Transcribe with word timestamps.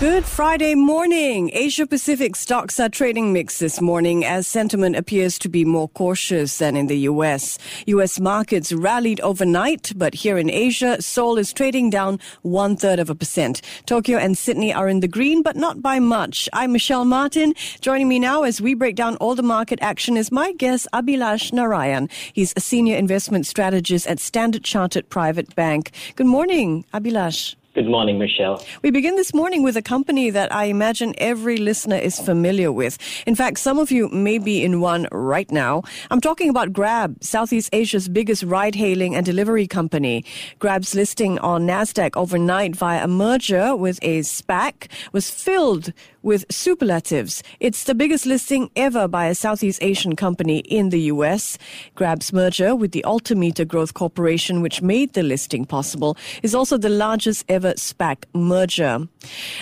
Good 0.00 0.26
Friday 0.26 0.76
morning. 0.76 1.50
Asia 1.52 1.84
Pacific 1.84 2.36
stocks 2.36 2.78
are 2.78 2.88
trading 2.88 3.32
mixed 3.32 3.58
this 3.58 3.80
morning 3.80 4.24
as 4.24 4.46
sentiment 4.46 4.94
appears 4.94 5.40
to 5.40 5.48
be 5.48 5.64
more 5.64 5.88
cautious 5.88 6.58
than 6.58 6.76
in 6.76 6.86
the 6.86 6.98
US. 7.10 7.58
US 7.86 8.20
markets 8.20 8.72
rallied 8.72 9.20
overnight, 9.22 9.92
but 9.96 10.14
here 10.14 10.38
in 10.38 10.50
Asia, 10.50 11.02
Seoul 11.02 11.36
is 11.36 11.52
trading 11.52 11.90
down 11.90 12.20
one 12.42 12.76
third 12.76 13.00
of 13.00 13.10
a 13.10 13.14
percent. 13.16 13.60
Tokyo 13.86 14.18
and 14.18 14.38
Sydney 14.38 14.72
are 14.72 14.88
in 14.88 15.00
the 15.00 15.08
green, 15.08 15.42
but 15.42 15.56
not 15.56 15.82
by 15.82 15.98
much. 15.98 16.48
I'm 16.52 16.70
Michelle 16.70 17.04
Martin. 17.04 17.54
Joining 17.80 18.06
me 18.06 18.20
now 18.20 18.44
as 18.44 18.60
we 18.60 18.74
break 18.74 18.94
down 18.94 19.16
all 19.16 19.34
the 19.34 19.42
market 19.42 19.80
action 19.82 20.16
is 20.16 20.30
my 20.30 20.52
guest, 20.52 20.86
Abhilash 20.92 21.52
Narayan. 21.52 22.08
He's 22.32 22.52
a 22.54 22.60
senior 22.60 22.96
investment 22.96 23.46
strategist 23.46 24.06
at 24.06 24.20
Standard 24.20 24.62
Chartered 24.62 25.10
Private 25.10 25.56
Bank. 25.56 25.90
Good 26.14 26.28
morning, 26.28 26.84
Abhilash. 26.94 27.56
Good 27.78 27.86
morning, 27.86 28.18
Michelle. 28.18 28.60
We 28.82 28.90
begin 28.90 29.14
this 29.14 29.32
morning 29.32 29.62
with 29.62 29.76
a 29.76 29.82
company 29.82 30.30
that 30.30 30.52
I 30.52 30.64
imagine 30.64 31.14
every 31.18 31.58
listener 31.58 31.94
is 31.94 32.18
familiar 32.18 32.72
with. 32.72 32.98
In 33.24 33.36
fact, 33.36 33.60
some 33.60 33.78
of 33.78 33.92
you 33.92 34.08
may 34.08 34.38
be 34.38 34.64
in 34.64 34.80
one 34.80 35.06
right 35.12 35.48
now. 35.52 35.84
I'm 36.10 36.20
talking 36.20 36.50
about 36.50 36.72
Grab, 36.72 37.22
Southeast 37.22 37.70
Asia's 37.72 38.08
biggest 38.08 38.42
ride 38.42 38.74
hailing 38.74 39.14
and 39.14 39.24
delivery 39.24 39.68
company. 39.68 40.24
Grab's 40.58 40.96
listing 40.96 41.38
on 41.38 41.68
NASDAQ 41.68 42.16
overnight 42.16 42.74
via 42.74 43.04
a 43.04 43.06
merger 43.06 43.76
with 43.76 44.00
a 44.02 44.22
SPAC 44.22 44.90
was 45.12 45.30
filled 45.30 45.92
with 46.22 46.44
superlatives. 46.50 47.42
It's 47.60 47.84
the 47.84 47.94
biggest 47.94 48.26
listing 48.26 48.70
ever 48.74 49.06
by 49.06 49.26
a 49.26 49.34
Southeast 49.34 49.82
Asian 49.82 50.16
company 50.16 50.58
in 50.58 50.90
the 50.90 51.02
US. 51.12 51.58
Grab's 51.94 52.32
merger 52.32 52.74
with 52.74 52.90
the 52.90 53.04
Altimeter 53.04 53.64
Growth 53.64 53.94
Corporation, 53.94 54.60
which 54.60 54.82
made 54.82 55.12
the 55.12 55.22
listing 55.22 55.64
possible, 55.64 56.16
is 56.42 56.54
also 56.54 56.76
the 56.76 56.88
largest 56.88 57.44
ever 57.48 57.67
SPAC 57.74 58.24
merger. 58.34 59.08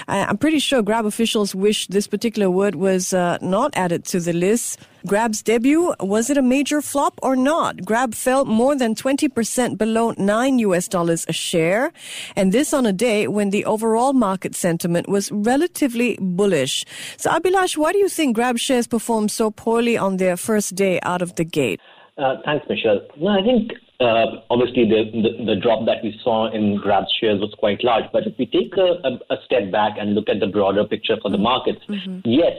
I'm 0.09 0.39
pretty 0.39 0.59
sure 0.59 0.83
Grab 0.83 1.07
officials 1.07 1.55
wish 1.55 1.87
this 1.89 2.07
particular 2.07 2.51
word 2.51 2.75
was 2.75 3.13
uh, 3.13 3.39
not 3.41 3.77
added 3.77 4.05
to 4.07 4.21
the 4.21 4.33
list. 4.33 4.79
Grab's 5.07 5.43
debut, 5.43 5.95
was 6.01 6.31
it 6.31 6.37
a 6.37 6.43
major 6.43 6.83
flop 6.83 7.19
or 7.23 7.37
not? 7.37 7.85
Grab 7.85 8.13
fell 8.15 8.45
more 8.45 8.75
than 8.75 8.95
20% 8.95 9.79
below 9.79 10.15
9 10.19 10.59
US 10.59 10.89
dollars 10.89 11.25
a 11.29 11.33
share. 11.33 11.93
And 12.35 12.53
this 12.53 12.75
on 12.75 12.87
a 12.87 12.93
day 12.93 13.29
when 13.29 13.51
the 13.51 13.65
overall 13.65 14.13
market 14.13 14.57
sentiment 14.57 15.09
was 15.09 15.31
relatively 15.31 16.19
bullish. 16.21 16.85
So 17.17 17.31
Abhilash, 17.31 17.77
why 17.77 17.93
do 17.93 17.99
you 17.99 18.09
think 18.09 18.35
Grab 18.35 18.59
shares 18.59 18.87
performed 18.87 19.31
so 19.31 19.51
poorly 19.51 19.97
on 19.97 20.17
their 20.17 20.37
first 20.37 20.75
day 20.75 20.99
out 21.03 21.23
of 21.23 21.37
the 21.37 21.45
gate? 21.45 21.81
Uh, 22.19 22.37
thanks, 22.45 22.67
Michelle. 22.69 23.01
No, 23.19 23.29
I 23.29 23.43
think 23.43 23.73
uh, 24.01 24.45
obviously 24.51 24.85
the, 24.85 25.11
the, 25.13 25.55
the 25.55 25.57
drop 25.61 25.87
that 25.87 26.03
we 26.03 26.19
saw 26.23 26.53
in 26.53 26.77
Grab 26.77 27.05
shares 27.21 27.41
was 27.41 27.55
quite 27.59 27.83
large. 27.83 28.05
But 28.13 28.27
if 28.27 28.35
we 28.39 28.47
take 28.47 28.77
a, 28.77 29.01
a, 29.05 29.35
a 29.35 29.37
step 29.45 29.71
back 29.73 29.97
and 29.99 30.15
look 30.15 30.29
at 30.29 30.41
the 30.41 30.47
broader 30.47 30.85
picture 30.85 31.17
for 31.23 31.31
the 31.31 31.39
markets, 31.39 31.81
mm-hmm. 31.89 32.21
yes, 32.25 32.53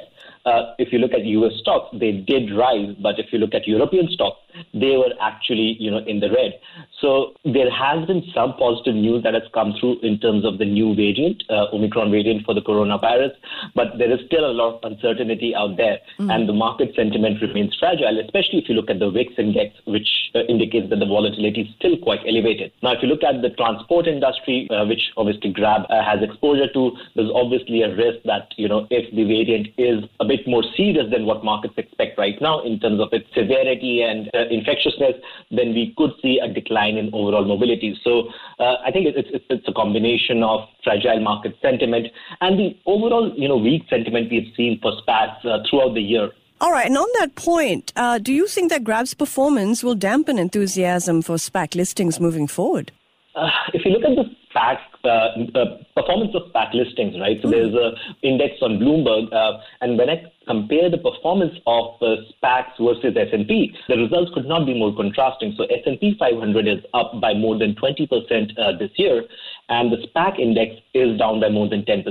uh, 0.45 0.73
if 0.79 0.93
you 0.93 0.99
look 0.99 1.13
at 1.13 1.25
U.S. 1.25 1.53
stocks, 1.59 1.95
they 1.99 2.11
did 2.11 2.55
rise, 2.55 2.95
but 3.01 3.19
if 3.19 3.27
you 3.31 3.39
look 3.39 3.53
at 3.53 3.67
European 3.67 4.07
stocks, 4.09 4.39
they 4.73 4.97
were 4.97 5.13
actually, 5.21 5.77
you 5.79 5.91
know, 5.91 5.99
in 6.05 6.19
the 6.19 6.29
red. 6.29 6.53
So 7.01 7.33
there 7.45 7.69
has 7.69 8.05
been 8.07 8.23
some 8.33 8.53
positive 8.57 8.95
news 8.95 9.23
that 9.23 9.33
has 9.33 9.43
come 9.53 9.73
through 9.79 9.99
in 10.01 10.19
terms 10.19 10.45
of 10.45 10.57
the 10.57 10.65
new 10.65 10.95
variant, 10.95 11.43
uh, 11.49 11.67
Omicron 11.73 12.11
variant 12.11 12.45
for 12.45 12.53
the 12.53 12.61
coronavirus, 12.61 13.31
but 13.75 13.97
there 13.97 14.11
is 14.11 14.19
still 14.25 14.49
a 14.49 14.53
lot 14.53 14.75
of 14.83 14.91
uncertainty 14.91 15.53
out 15.55 15.77
there, 15.77 15.99
mm. 16.19 16.33
and 16.33 16.49
the 16.49 16.53
market 16.53 16.95
sentiment 16.95 17.41
remains 17.41 17.75
fragile, 17.79 18.19
especially 18.19 18.59
if 18.59 18.69
you 18.69 18.75
look 18.75 18.89
at 18.89 18.99
the 18.99 19.09
VIX 19.09 19.33
index, 19.37 19.75
which 19.85 20.07
uh, 20.35 20.39
indicates 20.49 20.89
that 20.89 20.99
the 20.99 21.05
volatility 21.05 21.61
is 21.61 21.75
still 21.77 21.97
quite 21.97 22.21
elevated. 22.27 22.71
Now, 22.81 22.93
if 22.93 22.99
you 23.01 23.09
look 23.09 23.23
at 23.23 23.41
the 23.41 23.49
transport 23.51 24.07
industry, 24.07 24.67
uh, 24.71 24.85
which 24.85 25.11
obviously 25.17 25.51
Grab 25.51 25.83
uh, 25.89 26.03
has 26.03 26.21
exposure 26.21 26.71
to, 26.73 26.91
there's 27.15 27.31
obviously 27.33 27.81
a 27.83 27.95
risk 27.95 28.23
that, 28.25 28.53
you 28.57 28.67
know, 28.67 28.87
if 28.89 29.13
the 29.13 29.23
variant 29.23 29.67
is 29.77 30.03
a 30.19 30.25
bit 30.25 30.47
more 30.47 30.63
serious 30.75 31.05
than 31.11 31.25
what 31.25 31.43
markets 31.43 31.75
expect 31.77 32.17
right 32.17 32.41
now 32.41 32.61
in 32.63 32.79
terms 32.79 32.99
of 32.99 33.09
its 33.11 33.27
severity 33.33 34.01
and 34.01 34.29
uh, 34.33 34.46
infectiousness, 34.51 35.13
then 35.51 35.73
we 35.73 35.93
could 35.97 36.11
see 36.21 36.39
a 36.39 36.51
decline 36.51 36.97
in 36.97 37.13
overall 37.13 37.45
mobility. 37.45 37.99
So 38.03 38.29
uh, 38.59 38.75
I 38.85 38.91
think 38.91 39.07
it's, 39.07 39.29
it's, 39.31 39.45
it's 39.49 39.67
a 39.67 39.73
combination 39.73 40.43
of 40.43 40.67
fragile 40.83 41.19
market 41.19 41.55
sentiment 41.61 42.07
and 42.41 42.59
the 42.59 42.77
overall, 42.85 43.33
you 43.35 43.47
know, 43.47 43.57
weak 43.57 43.83
sentiment 43.89 44.31
we've 44.31 44.53
seen 44.55 44.79
for 44.81 44.93
SPACs 45.01 45.45
uh, 45.45 45.59
throughout 45.69 45.93
the 45.93 46.01
year. 46.01 46.31
All 46.59 46.71
right, 46.71 46.87
and 46.87 46.97
on 46.97 47.07
that 47.19 47.35
point, 47.35 47.93
uh, 47.95 48.17
do 48.17 48.33
you 48.33 48.47
think 48.47 48.71
that 48.71 48.83
Grab's 48.83 49.13
performance 49.13 49.83
will 49.83 49.93
dampen 49.93 50.39
enthusiasm 50.39 51.21
for 51.21 51.35
SPAC 51.35 51.75
listings 51.75 52.19
moving 52.19 52.47
forward? 52.47 52.91
Uh, 53.35 53.49
if 53.73 53.85
you 53.85 53.91
look 53.91 54.03
at 54.03 54.15
the 54.15 54.23
SPAC 54.51 54.79
uh, 55.07 55.59
uh, 55.59 55.83
performance 55.95 56.35
of 56.35 56.51
SPAC 56.51 56.73
listings, 56.73 57.19
right? 57.19 57.37
So 57.41 57.49
there's 57.49 57.73
a 57.73 57.93
index 58.21 58.55
on 58.61 58.79
Bloomberg, 58.79 59.31
uh, 59.33 59.59
and 59.81 59.97
when 59.97 60.09
I 60.09 60.23
compare 60.47 60.89
the 60.89 60.97
performance 60.97 61.53
of 61.65 61.95
uh, 62.01 62.15
SPACs 62.35 62.77
versus 62.79 63.15
S&P, 63.15 63.75
the 63.87 63.97
results 63.97 64.31
could 64.33 64.45
not 64.45 64.65
be 64.65 64.73
more 64.73 64.95
contrasting. 64.95 65.53
So 65.57 65.65
S&P 65.65 66.15
500 66.19 66.67
is 66.67 66.79
up 66.93 67.19
by 67.21 67.33
more 67.33 67.57
than 67.57 67.75
20% 67.75 68.57
uh, 68.57 68.77
this 68.77 68.91
year, 68.95 69.23
and 69.69 69.91
the 69.91 69.97
SPAC 70.07 70.39
index 70.39 70.75
is 70.93 71.17
down 71.17 71.39
by 71.39 71.49
more 71.49 71.67
than 71.67 71.83
10%. 71.83 72.03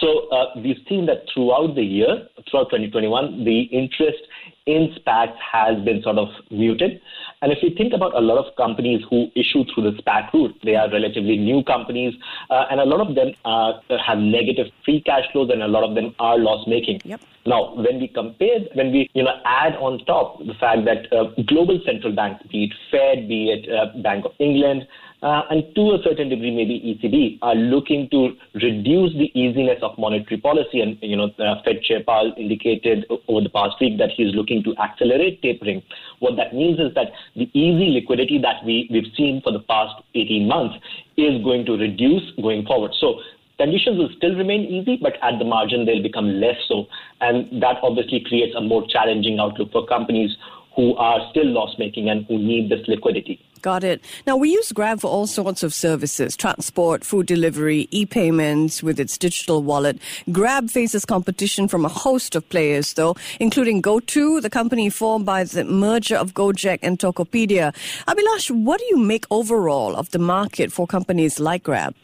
So 0.00 0.28
uh, 0.30 0.46
we've 0.56 0.78
seen 0.88 1.06
that 1.06 1.24
throughout 1.32 1.74
the 1.74 1.82
year, 1.82 2.26
throughout 2.50 2.70
2021, 2.70 3.44
the 3.44 3.62
interest 3.64 4.18
in 4.66 4.94
SPACs 4.98 5.36
has 5.52 5.82
been 5.84 6.02
sort 6.02 6.18
of 6.18 6.28
muted. 6.50 7.00
And 7.42 7.52
if 7.52 7.58
you 7.62 7.70
think 7.76 7.92
about 7.92 8.14
a 8.14 8.20
lot 8.20 8.38
of 8.38 8.54
companies 8.56 9.02
who 9.08 9.28
issue 9.34 9.64
through 9.72 9.90
the 9.90 10.02
SPAC 10.02 10.32
route, 10.32 10.54
they 10.64 10.76
are 10.76 10.90
relatively 10.90 11.36
new 11.36 11.62
companies, 11.64 12.14
uh, 12.50 12.64
and 12.70 12.80
a 12.80 12.84
lot 12.84 13.06
of 13.06 13.14
them 13.14 13.32
uh, 13.44 13.72
have 14.04 14.18
negative 14.18 14.66
free 14.84 15.02
cash 15.02 15.24
flows, 15.32 15.50
and 15.50 15.62
a 15.62 15.68
lot 15.68 15.82
of 15.82 15.94
them 15.94 16.14
are 16.18 16.38
loss 16.38 16.66
making. 16.66 17.00
Yep. 17.04 17.20
Now, 17.46 17.74
when 17.74 17.98
we 17.98 18.08
compare, 18.08 18.60
when 18.74 18.92
we 18.92 19.08
you 19.14 19.22
know 19.22 19.40
add 19.46 19.74
on 19.76 20.04
top 20.04 20.38
the 20.40 20.54
fact 20.60 20.84
that 20.84 21.10
uh, 21.12 21.30
global 21.48 21.80
central 21.86 22.14
banks, 22.14 22.44
be 22.52 22.64
it 22.64 22.74
Fed, 22.90 23.28
be 23.28 23.50
it 23.50 23.70
uh, 23.72 23.96
Bank 24.02 24.26
of 24.26 24.32
England, 24.38 24.86
uh, 25.22 25.42
and 25.50 25.74
to 25.74 25.92
a 25.92 25.98
certain 26.02 26.30
degree, 26.30 26.50
maybe 26.50 26.80
ECB 26.80 27.38
are 27.42 27.54
looking 27.54 28.08
to 28.10 28.32
reduce 28.54 29.12
the 29.12 29.30
easiness 29.38 29.78
of 29.82 29.98
monetary 29.98 30.40
policy. 30.40 30.80
And 30.80 30.96
you 31.02 31.16
know, 31.16 31.28
uh, 31.38 31.60
Fed 31.62 31.82
Chair 31.82 32.02
Powell 32.06 32.32
indicated 32.38 33.04
over 33.28 33.42
the 33.42 33.50
past 33.50 33.76
week 33.80 33.98
that 33.98 34.10
he's 34.16 34.34
looking 34.34 34.62
to 34.64 34.74
accelerate 34.78 35.42
tapering. 35.42 35.82
What 36.20 36.36
that 36.36 36.54
means 36.54 36.80
is 36.80 36.94
that 36.94 37.12
the 37.36 37.50
easy 37.52 37.92
liquidity 37.92 38.38
that 38.38 38.64
we 38.64 38.88
we've 38.90 39.12
seen 39.14 39.42
for 39.44 39.52
the 39.52 39.60
past 39.60 40.02
18 40.14 40.48
months 40.48 40.76
is 41.18 41.42
going 41.44 41.66
to 41.66 41.72
reduce 41.76 42.24
going 42.40 42.64
forward. 42.64 42.92
So 42.98 43.20
conditions 43.58 43.98
will 43.98 44.10
still 44.16 44.34
remain 44.34 44.62
easy, 44.62 44.96
but 44.96 45.20
at 45.22 45.38
the 45.38 45.44
margin 45.44 45.84
they'll 45.84 46.02
become 46.02 46.40
less 46.40 46.56
so, 46.66 46.86
and 47.20 47.62
that 47.62 47.76
obviously 47.82 48.24
creates 48.26 48.56
a 48.56 48.60
more 48.62 48.86
challenging 48.88 49.38
outlook 49.38 49.70
for 49.70 49.86
companies 49.86 50.34
who 50.76 50.96
are 50.96 51.20
still 51.30 51.46
loss 51.46 51.76
making 51.78 52.08
and 52.08 52.24
who 52.26 52.38
need 52.38 52.70
this 52.70 52.80
liquidity. 52.88 53.38
Got 53.62 53.84
it. 53.84 54.00
Now, 54.26 54.38
we 54.38 54.50
use 54.50 54.72
Grab 54.72 55.00
for 55.00 55.08
all 55.08 55.26
sorts 55.26 55.62
of 55.62 55.74
services 55.74 56.34
transport, 56.34 57.04
food 57.04 57.26
delivery, 57.26 57.88
e 57.90 58.06
payments 58.06 58.82
with 58.82 58.98
its 58.98 59.18
digital 59.18 59.62
wallet. 59.62 59.98
Grab 60.32 60.70
faces 60.70 61.04
competition 61.04 61.68
from 61.68 61.84
a 61.84 61.88
host 61.88 62.34
of 62.34 62.48
players, 62.48 62.94
though, 62.94 63.16
including 63.38 63.82
GoTo, 63.82 64.40
the 64.40 64.48
company 64.48 64.88
formed 64.88 65.26
by 65.26 65.44
the 65.44 65.64
merger 65.64 66.16
of 66.16 66.32
Gojek 66.32 66.78
and 66.82 66.98
Tokopedia. 66.98 67.74
Abhilash, 68.08 68.50
what 68.50 68.80
do 68.80 68.86
you 68.88 68.96
make 68.96 69.26
overall 69.30 69.94
of 69.94 70.10
the 70.10 70.18
market 70.18 70.72
for 70.72 70.86
companies 70.86 71.38
like 71.38 71.64
Grab? 71.64 71.94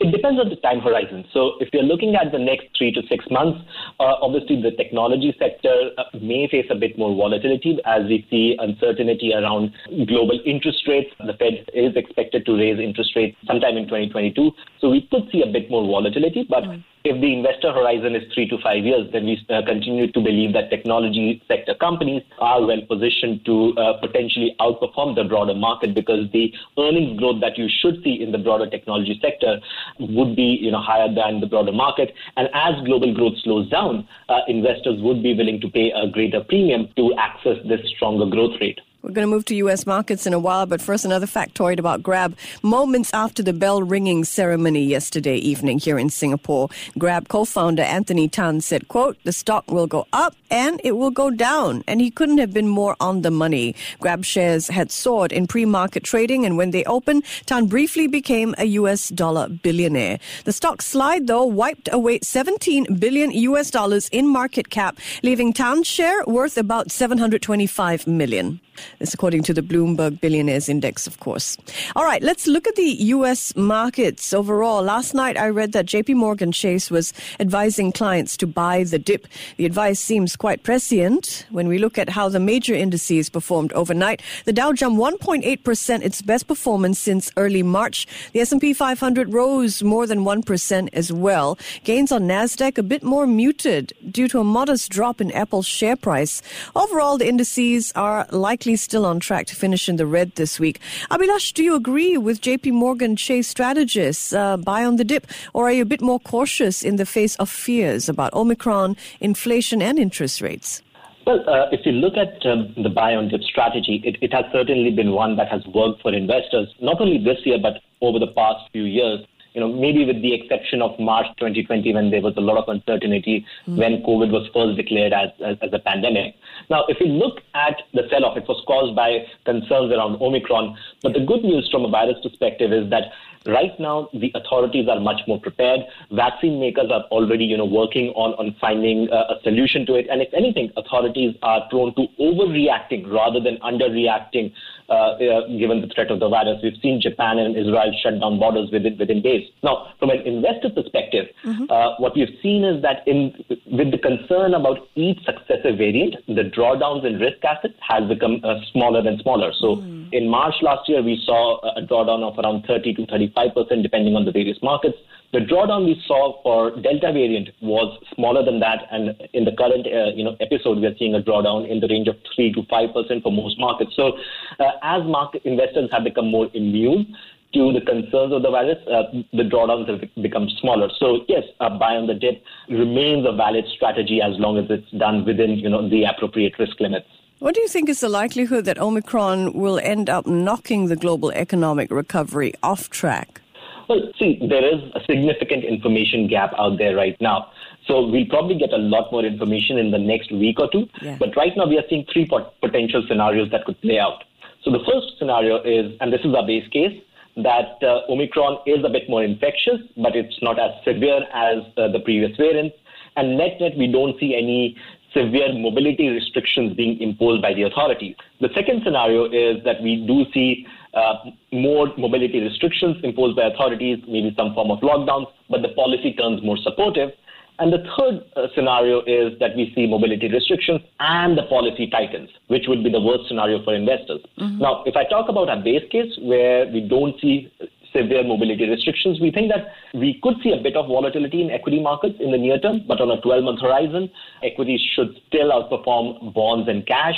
It 0.00 0.12
depends 0.12 0.40
on 0.40 0.50
the 0.50 0.56
time 0.56 0.80
horizon. 0.80 1.24
So 1.32 1.52
if 1.60 1.68
you're 1.72 1.82
looking 1.82 2.16
at 2.16 2.30
the 2.32 2.38
next 2.38 2.68
three 2.76 2.92
to 2.92 3.02
six 3.08 3.24
months, 3.30 3.60
uh, 3.98 4.20
obviously 4.20 4.60
the 4.60 4.72
technology 4.72 5.34
sector 5.38 5.90
uh, 5.96 6.04
may 6.20 6.48
face 6.48 6.66
a 6.70 6.74
bit 6.74 6.98
more 6.98 7.14
volatility 7.14 7.78
as 7.86 8.04
we 8.04 8.26
see 8.30 8.56
uncertainty 8.58 9.32
around 9.34 9.72
global 10.06 10.38
interest 10.44 10.86
rates. 10.86 11.10
The 11.18 11.34
Fed 11.34 11.64
is 11.72 11.96
expected 11.96 12.44
to 12.46 12.56
raise 12.56 12.78
interest 12.78 13.16
rates 13.16 13.36
sometime 13.46 13.76
in 13.76 13.84
2022. 13.84 14.52
So 14.80 14.90
we 14.90 15.08
could 15.10 15.28
see 15.32 15.42
a 15.42 15.50
bit 15.50 15.70
more 15.70 15.86
volatility, 15.86 16.46
but 16.48 16.64
mm 16.64 16.82
if 17.06 17.20
the 17.20 17.32
investor 17.32 17.72
horizon 17.72 18.16
is 18.16 18.24
three 18.34 18.48
to 18.48 18.58
five 18.58 18.84
years, 18.84 19.06
then 19.12 19.26
we 19.26 19.38
uh, 19.48 19.62
continue 19.64 20.10
to 20.10 20.20
believe 20.20 20.52
that 20.54 20.70
technology 20.70 21.40
sector 21.46 21.74
companies 21.78 22.22
are 22.40 22.66
well 22.66 22.82
positioned 22.88 23.44
to 23.46 23.74
uh, 23.78 24.00
potentially 24.00 24.56
outperform 24.58 25.14
the 25.14 25.22
broader 25.22 25.54
market 25.54 25.94
because 25.94 26.26
the 26.32 26.52
earnings 26.78 27.18
growth 27.18 27.40
that 27.40 27.56
you 27.56 27.68
should 27.80 28.02
see 28.02 28.20
in 28.20 28.32
the 28.32 28.38
broader 28.38 28.68
technology 28.68 29.18
sector 29.22 29.60
would 29.98 30.36
be 30.36 30.58
you 30.60 30.70
know 30.70 30.80
higher 30.80 31.12
than 31.12 31.40
the 31.40 31.46
broader 31.46 31.72
market. 31.72 32.14
And 32.36 32.48
as 32.54 32.74
global 32.84 33.14
growth 33.14 33.34
slows 33.42 33.68
down, 33.68 34.06
uh, 34.28 34.40
investors 34.48 35.00
would 35.00 35.22
be 35.22 35.34
willing 35.34 35.60
to 35.60 35.68
pay 35.68 35.92
a 35.92 36.08
greater 36.08 36.42
premium 36.44 36.88
to 36.96 37.14
access 37.18 37.56
this 37.66 37.80
stronger 37.96 38.26
growth 38.26 38.60
rate. 38.60 38.80
We're 39.06 39.12
going 39.12 39.28
to 39.28 39.30
move 39.30 39.44
to 39.44 39.54
U.S. 39.54 39.86
markets 39.86 40.26
in 40.26 40.32
a 40.32 40.38
while, 40.40 40.66
but 40.66 40.82
first, 40.82 41.04
another 41.04 41.26
factoid 41.26 41.78
about 41.78 42.02
Grab. 42.02 42.36
Moments 42.64 43.14
after 43.14 43.40
the 43.40 43.52
bell 43.52 43.80
ringing 43.80 44.24
ceremony 44.24 44.82
yesterday 44.82 45.36
evening 45.36 45.78
here 45.78 45.96
in 45.96 46.10
Singapore, 46.10 46.70
Grab 46.98 47.28
co-founder 47.28 47.84
Anthony 47.84 48.28
Tan 48.28 48.60
said, 48.60 48.88
quote, 48.88 49.16
the 49.22 49.32
stock 49.32 49.70
will 49.70 49.86
go 49.86 50.08
up 50.12 50.34
and 50.50 50.80
it 50.82 50.96
will 50.96 51.12
go 51.12 51.30
down. 51.30 51.84
And 51.86 52.00
he 52.00 52.10
couldn't 52.10 52.38
have 52.38 52.52
been 52.52 52.66
more 52.66 52.96
on 52.98 53.22
the 53.22 53.30
money. 53.30 53.76
Grab 54.00 54.24
shares 54.24 54.66
had 54.66 54.90
soared 54.90 55.30
in 55.30 55.46
pre-market 55.46 56.02
trading, 56.02 56.44
and 56.44 56.56
when 56.56 56.72
they 56.72 56.82
opened, 56.86 57.22
Tan 57.46 57.66
briefly 57.66 58.08
became 58.08 58.56
a 58.58 58.64
U.S. 58.64 59.10
dollar 59.10 59.48
billionaire. 59.48 60.18
The 60.46 60.52
stock 60.52 60.82
slide, 60.82 61.28
though, 61.28 61.44
wiped 61.44 61.88
away 61.92 62.18
17 62.22 62.96
billion 62.98 63.30
U.S. 63.30 63.70
dollars 63.70 64.08
in 64.08 64.26
market 64.26 64.68
cap, 64.68 64.98
leaving 65.22 65.52
Tan's 65.52 65.86
share 65.86 66.24
worth 66.26 66.58
about 66.58 66.90
725 66.90 68.08
million. 68.08 68.60
This 68.98 69.14
according 69.14 69.42
to 69.44 69.54
the 69.54 69.62
Bloomberg 69.62 70.20
Billionaires 70.20 70.68
Index, 70.68 71.06
of 71.06 71.20
course. 71.20 71.56
All 71.94 72.04
right, 72.04 72.22
let's 72.22 72.46
look 72.46 72.66
at 72.66 72.76
the 72.76 72.96
U.S. 73.16 73.54
markets 73.56 74.32
overall. 74.32 74.82
Last 74.82 75.14
night, 75.14 75.36
I 75.36 75.48
read 75.48 75.72
that 75.72 75.86
JP 75.86 76.16
Morgan 76.16 76.52
Chase 76.52 76.90
was 76.90 77.12
advising 77.38 77.92
clients 77.92 78.36
to 78.38 78.46
buy 78.46 78.84
the 78.84 78.98
dip. 78.98 79.26
The 79.56 79.66
advice 79.66 80.00
seems 80.00 80.36
quite 80.36 80.62
prescient 80.62 81.46
when 81.50 81.68
we 81.68 81.78
look 81.78 81.98
at 81.98 82.10
how 82.10 82.28
the 82.28 82.40
major 82.40 82.74
indices 82.74 83.28
performed 83.28 83.72
overnight. 83.72 84.22
The 84.44 84.52
Dow 84.52 84.72
jumped 84.72 85.00
1.8%, 85.00 86.02
its 86.02 86.22
best 86.22 86.46
performance 86.46 86.98
since 86.98 87.30
early 87.36 87.62
March. 87.62 88.06
The 88.32 88.40
S&P 88.40 88.72
500 88.72 89.32
rose 89.32 89.82
more 89.82 90.06
than 90.06 90.20
1% 90.20 90.88
as 90.92 91.12
well. 91.12 91.58
Gains 91.84 92.12
on 92.12 92.22
Nasdaq 92.22 92.78
a 92.78 92.82
bit 92.82 93.02
more 93.02 93.26
muted 93.26 93.92
due 94.10 94.28
to 94.28 94.40
a 94.40 94.44
modest 94.44 94.90
drop 94.90 95.20
in 95.20 95.30
Apple's 95.32 95.66
share 95.66 95.96
price. 95.96 96.42
Overall, 96.74 97.18
the 97.18 97.28
indices 97.28 97.92
are 97.94 98.26
likely 98.30 98.66
likely 98.66 98.76
still 98.86 99.04
on 99.04 99.18
track 99.18 99.46
to 99.48 99.56
finish 99.56 99.88
in 99.88 99.96
the 99.96 100.06
red 100.06 100.30
this 100.36 100.60
week. 100.60 100.78
Abhilash, 101.10 101.52
do 101.52 101.64
you 101.64 101.74
agree 101.74 102.16
with 102.16 102.40
JP 102.40 102.70
Morgan 102.72 103.16
Chase 103.16 103.48
strategists 103.48 104.32
uh, 104.32 104.56
buy 104.56 104.84
on 104.84 104.94
the 104.94 105.02
dip, 105.02 105.26
or 105.54 105.66
are 105.66 105.72
you 105.72 105.82
a 105.82 105.92
bit 105.94 106.00
more 106.00 106.20
cautious 106.20 106.84
in 106.84 106.94
the 106.94 107.04
face 107.04 107.34
of 107.36 107.50
fears 107.50 108.08
about 108.08 108.32
Omicron, 108.32 108.96
inflation, 109.18 109.82
and 109.82 109.98
interest 109.98 110.40
rates? 110.40 110.82
Well, 111.26 111.42
uh, 111.50 111.66
if 111.72 111.84
you 111.84 111.90
look 111.90 112.14
at 112.16 112.46
um, 112.46 112.72
the 112.80 112.88
buy 112.88 113.16
on 113.16 113.26
dip 113.28 113.42
strategy, 113.42 114.00
it, 114.04 114.16
it 114.22 114.32
has 114.32 114.44
certainly 114.52 114.92
been 114.92 115.10
one 115.10 115.34
that 115.34 115.48
has 115.48 115.66
worked 115.74 116.00
for 116.00 116.14
investors, 116.14 116.72
not 116.80 117.00
only 117.00 117.18
this 117.18 117.38
year, 117.44 117.58
but 117.60 117.82
over 118.00 118.20
the 118.20 118.30
past 118.38 118.70
few 118.72 118.84
years 118.84 119.26
you 119.56 119.60
know, 119.62 119.72
maybe 119.72 120.04
with 120.04 120.20
the 120.20 120.34
exception 120.34 120.82
of 120.82 121.00
March 121.00 121.24
2020 121.38 121.94
when 121.94 122.10
there 122.10 122.20
was 122.20 122.34
a 122.36 122.42
lot 122.42 122.58
of 122.58 122.68
uncertainty 122.68 123.46
mm. 123.66 123.78
when 123.78 124.02
COVID 124.02 124.30
was 124.30 124.46
first 124.52 124.76
declared 124.76 125.14
as, 125.14 125.30
as, 125.42 125.56
as, 125.62 125.70
a 125.72 125.78
pandemic. 125.78 126.34
Now, 126.68 126.84
if 126.88 127.00
you 127.00 127.06
look 127.06 127.40
at 127.54 127.80
the 127.94 128.02
sell-off, 128.10 128.36
it 128.36 128.44
was 128.46 128.62
caused 128.66 128.94
by 128.94 129.24
concerns 129.46 129.90
around 129.94 130.20
Omicron. 130.20 130.76
But 131.02 131.14
the 131.14 131.24
good 131.24 131.42
news 131.42 131.66
from 131.72 131.86
a 131.86 131.88
virus 131.88 132.18
perspective 132.22 132.70
is 132.70 132.90
that 132.90 133.04
right 133.46 133.78
now 133.78 134.08
the 134.12 134.32
authorities 134.34 134.88
are 134.88 135.00
much 135.00 135.20
more 135.26 135.40
prepared. 135.40 135.80
Vaccine 136.10 136.60
makers 136.60 136.90
are 136.90 137.04
already, 137.10 137.44
you 137.44 137.56
know, 137.56 137.64
working 137.64 138.08
on, 138.16 138.32
on 138.34 138.54
finding 138.60 139.08
a 139.10 139.40
solution 139.42 139.86
to 139.86 139.94
it. 139.94 140.06
And 140.10 140.22
if 140.22 140.32
anything, 140.34 140.72
authorities 140.76 141.34
are 141.42 141.66
prone 141.70 141.94
to 141.94 142.06
overreacting 142.20 143.10
rather 143.10 143.40
than 143.40 143.58
underreacting 143.58 144.52
uh, 144.88 145.18
uh, 145.18 145.48
given 145.58 145.80
the 145.80 145.90
threat 145.92 146.12
of 146.12 146.20
the 146.20 146.28
virus. 146.28 146.60
We've 146.62 146.78
seen 146.80 147.00
Japan 147.00 147.38
and 147.38 147.56
Israel 147.56 147.90
shut 148.04 148.20
down 148.20 148.38
borders 148.38 148.70
within 148.70 148.96
within 148.96 149.20
days. 149.20 149.50
Now, 149.64 149.92
from 149.98 150.10
an 150.10 150.20
investor 150.20 150.70
perspective, 150.70 151.26
mm-hmm. 151.44 151.64
uh, 151.68 151.98
what 151.98 152.14
we've 152.14 152.38
seen 152.40 152.62
is 152.62 152.82
that 152.82 153.02
in 153.04 153.34
with 153.66 153.90
the 153.90 153.98
concern 153.98 154.54
about 154.54 154.86
each 154.94 155.18
successive 155.24 155.78
variant, 155.78 156.14
the 156.28 156.46
drawdowns 156.54 157.04
in 157.04 157.18
risk 157.18 157.42
assets 157.44 157.74
has 157.80 158.08
become 158.08 158.38
uh, 158.44 158.62
smaller 158.70 159.00
and 159.00 159.20
smaller. 159.22 159.50
So, 159.58 159.82
mm. 159.82 160.08
in 160.12 160.30
March 160.30 160.54
last 160.62 160.88
year, 160.88 161.02
we 161.02 161.20
saw 161.26 161.58
a 161.76 161.82
drawdown 161.82 162.22
of 162.22 162.38
around 162.38 162.62
30 162.68 162.94
to 162.94 163.06
35 163.06 163.35
percent, 163.54 163.82
depending 163.82 164.16
on 164.16 164.24
the 164.24 164.32
various 164.32 164.58
markets. 164.62 164.96
The 165.32 165.40
drawdown 165.40 165.84
we 165.84 166.00
saw 166.06 166.40
for 166.42 166.70
Delta 166.70 167.12
variant 167.12 167.50
was 167.60 167.98
smaller 168.14 168.44
than 168.44 168.60
that, 168.60 168.86
and 168.90 169.14
in 169.32 169.44
the 169.44 169.52
current 169.52 169.86
uh, 169.86 170.14
you 170.14 170.24
know 170.24 170.36
episode, 170.40 170.78
we 170.78 170.86
are 170.86 170.96
seeing 170.98 171.14
a 171.14 171.20
drawdown 171.20 171.68
in 171.68 171.80
the 171.80 171.88
range 171.88 172.08
of 172.08 172.16
three 172.34 172.52
to 172.52 172.62
five 172.70 172.94
percent 172.94 173.22
for 173.22 173.32
most 173.32 173.58
markets. 173.58 173.92
So, 173.96 174.12
uh, 174.60 174.72
as 174.82 175.02
market 175.04 175.42
investors 175.44 175.90
have 175.92 176.04
become 176.04 176.30
more 176.30 176.48
immune 176.54 177.14
to 177.54 177.72
the 177.72 177.80
concerns 177.80 178.32
of 178.32 178.42
the 178.42 178.50
virus, 178.50 178.78
uh, 178.86 179.04
the 179.32 179.42
drawdowns 179.42 179.88
have 179.88 180.00
become 180.22 180.48
smaller. 180.60 180.88
So 180.98 181.24
yes, 181.28 181.44
a 181.60 181.70
buy 181.70 181.96
on 181.96 182.06
the 182.06 182.14
dip 182.14 182.42
remains 182.68 183.26
a 183.26 183.32
valid 183.32 183.64
strategy 183.74 184.20
as 184.22 184.38
long 184.38 184.58
as 184.58 184.64
it's 184.70 184.90
done 184.92 185.24
within 185.24 185.58
you 185.58 185.68
know 185.68 185.88
the 185.88 186.04
appropriate 186.04 186.58
risk 186.58 186.78
limits. 186.80 187.06
What 187.38 187.54
do 187.54 187.60
you 187.60 187.68
think 187.68 187.90
is 187.90 188.00
the 188.00 188.08
likelihood 188.08 188.64
that 188.64 188.78
Omicron 188.78 189.52
will 189.52 189.78
end 189.78 190.08
up 190.08 190.26
knocking 190.26 190.86
the 190.86 190.96
global 190.96 191.30
economic 191.32 191.90
recovery 191.90 192.54
off 192.62 192.88
track? 192.88 193.42
Well, 193.90 194.10
see, 194.18 194.40
there 194.48 194.64
is 194.64 194.80
a 194.94 195.00
significant 195.04 195.62
information 195.62 196.28
gap 196.28 196.54
out 196.58 196.78
there 196.78 196.96
right 196.96 197.14
now. 197.20 197.50
So 197.86 198.06
we'll 198.06 198.24
probably 198.26 198.56
get 198.56 198.72
a 198.72 198.78
lot 198.78 199.12
more 199.12 199.22
information 199.22 199.76
in 199.76 199.90
the 199.90 199.98
next 199.98 200.32
week 200.32 200.58
or 200.58 200.70
two. 200.72 200.88
Yeah. 201.02 201.18
But 201.20 201.36
right 201.36 201.52
now 201.54 201.66
we 201.66 201.76
are 201.76 201.84
seeing 201.90 202.06
three 202.10 202.26
potential 202.62 203.04
scenarios 203.06 203.50
that 203.50 203.66
could 203.66 203.78
play 203.82 203.98
out. 203.98 204.24
So 204.64 204.70
the 204.70 204.80
first 204.90 205.18
scenario 205.18 205.62
is, 205.62 205.94
and 206.00 206.10
this 206.10 206.22
is 206.24 206.34
our 206.34 206.46
base 206.46 206.66
case, 206.68 206.98
that 207.36 207.76
uh, 207.82 208.10
Omicron 208.10 208.60
is 208.66 208.82
a 208.82 208.88
bit 208.88 209.10
more 209.10 209.22
infectious, 209.22 209.82
but 209.98 210.16
it's 210.16 210.40
not 210.40 210.58
as 210.58 210.70
severe 210.84 211.20
as 211.34 211.58
uh, 211.76 211.88
the 211.88 212.00
previous 212.00 212.34
variants. 212.38 212.76
And 213.16 213.38
net 213.38 213.60
net, 213.60 213.76
we 213.76 213.86
don't 213.86 214.18
see 214.20 214.34
any 214.34 214.76
severe 215.16 215.52
mobility 215.54 216.08
restrictions 216.08 216.76
being 216.76 217.00
imposed 217.00 217.40
by 217.40 217.54
the 217.54 217.62
authorities. 217.62 218.14
The 218.40 218.50
second 218.54 218.82
scenario 218.84 219.24
is 219.24 219.64
that 219.64 219.82
we 219.82 220.04
do 220.06 220.24
see 220.34 220.66
uh, 220.92 221.30
more 221.52 221.92
mobility 221.96 222.40
restrictions 222.40 222.96
imposed 223.02 223.36
by 223.36 223.44
authorities, 223.44 223.98
maybe 224.06 224.34
some 224.36 224.54
form 224.54 224.70
of 224.70 224.80
lockdowns, 224.80 225.26
but 225.48 225.62
the 225.62 225.68
policy 225.70 226.12
turns 226.12 226.42
more 226.42 226.58
supportive. 226.58 227.10
And 227.58 227.72
the 227.72 227.82
third 227.96 228.20
uh, 228.36 228.48
scenario 228.54 229.00
is 229.06 229.38
that 229.40 229.56
we 229.56 229.72
see 229.74 229.86
mobility 229.86 230.28
restrictions 230.28 230.80
and 231.00 231.38
the 231.38 231.44
policy 231.44 231.88
tightens, 231.88 232.28
which 232.48 232.64
would 232.68 232.84
be 232.84 232.90
the 232.90 233.00
worst 233.00 233.28
scenario 233.28 233.64
for 233.64 233.74
investors. 233.74 234.20
Mm-hmm. 234.38 234.58
Now, 234.58 234.84
if 234.84 234.94
I 234.94 235.04
talk 235.04 235.30
about 235.30 235.48
a 235.48 235.56
base 235.62 235.88
case 235.90 236.12
where 236.20 236.66
we 236.66 236.86
don't 236.86 237.18
see 237.20 237.50
severe 237.96 238.22
mobility 238.22 238.68
restrictions, 238.68 239.20
we 239.20 239.30
think 239.30 239.50
that 239.50 239.72
we 239.94 240.20
could 240.22 240.34
see 240.42 240.52
a 240.52 240.62
bit 240.62 240.76
of 240.76 240.86
volatility 240.86 241.42
in 241.42 241.50
equity 241.50 241.80
markets 241.80 242.16
in 242.20 242.30
the 242.30 242.38
near 242.38 242.58
term, 242.58 242.82
but 242.86 243.00
on 243.00 243.10
a 243.10 243.20
12 243.20 243.44
month 243.44 243.60
horizon, 243.60 244.10
equities 244.42 244.80
should 244.94 245.16
still 245.28 245.50
outperform 245.50 246.34
bonds 246.34 246.68
and 246.68 246.86
cash. 246.86 247.16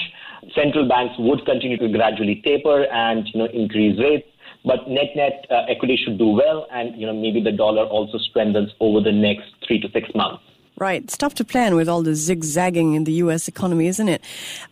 Central 0.55 0.89
banks 0.89 1.15
would 1.19 1.45
continue 1.45 1.77
to 1.77 1.89
gradually 1.89 2.41
taper 2.45 2.85
and 2.85 3.27
you 3.33 3.41
know 3.41 3.49
increase 3.53 3.99
rates. 3.99 4.27
But 4.65 4.89
net 4.89 5.15
net 5.17 5.47
uh, 5.51 5.65
equity 5.69 5.99
should 6.03 6.19
do 6.19 6.29
well, 6.29 6.67
and 6.73 6.99
you 6.99 7.07
know 7.07 7.15
maybe 7.15 7.43
the 7.43 7.53
dollar 7.53 7.85
also 7.85 8.19
strengthens 8.19 8.71
over 8.81 9.01
the 9.01 9.13
next 9.13 9.47
three 9.67 9.81
to 9.81 9.89
six 9.93 10.09
months. 10.15 10.43
Right. 10.81 11.09
Tough 11.09 11.35
to 11.35 11.45
plan 11.45 11.75
with 11.75 11.89
all 11.89 12.05
the 12.05 12.15
zigzagging 12.15 12.95
in 12.95 13.03
the 13.03 13.15
U.S. 13.15 13.49
economy, 13.49 13.89
isn't 13.89 14.09
it? 14.09 14.23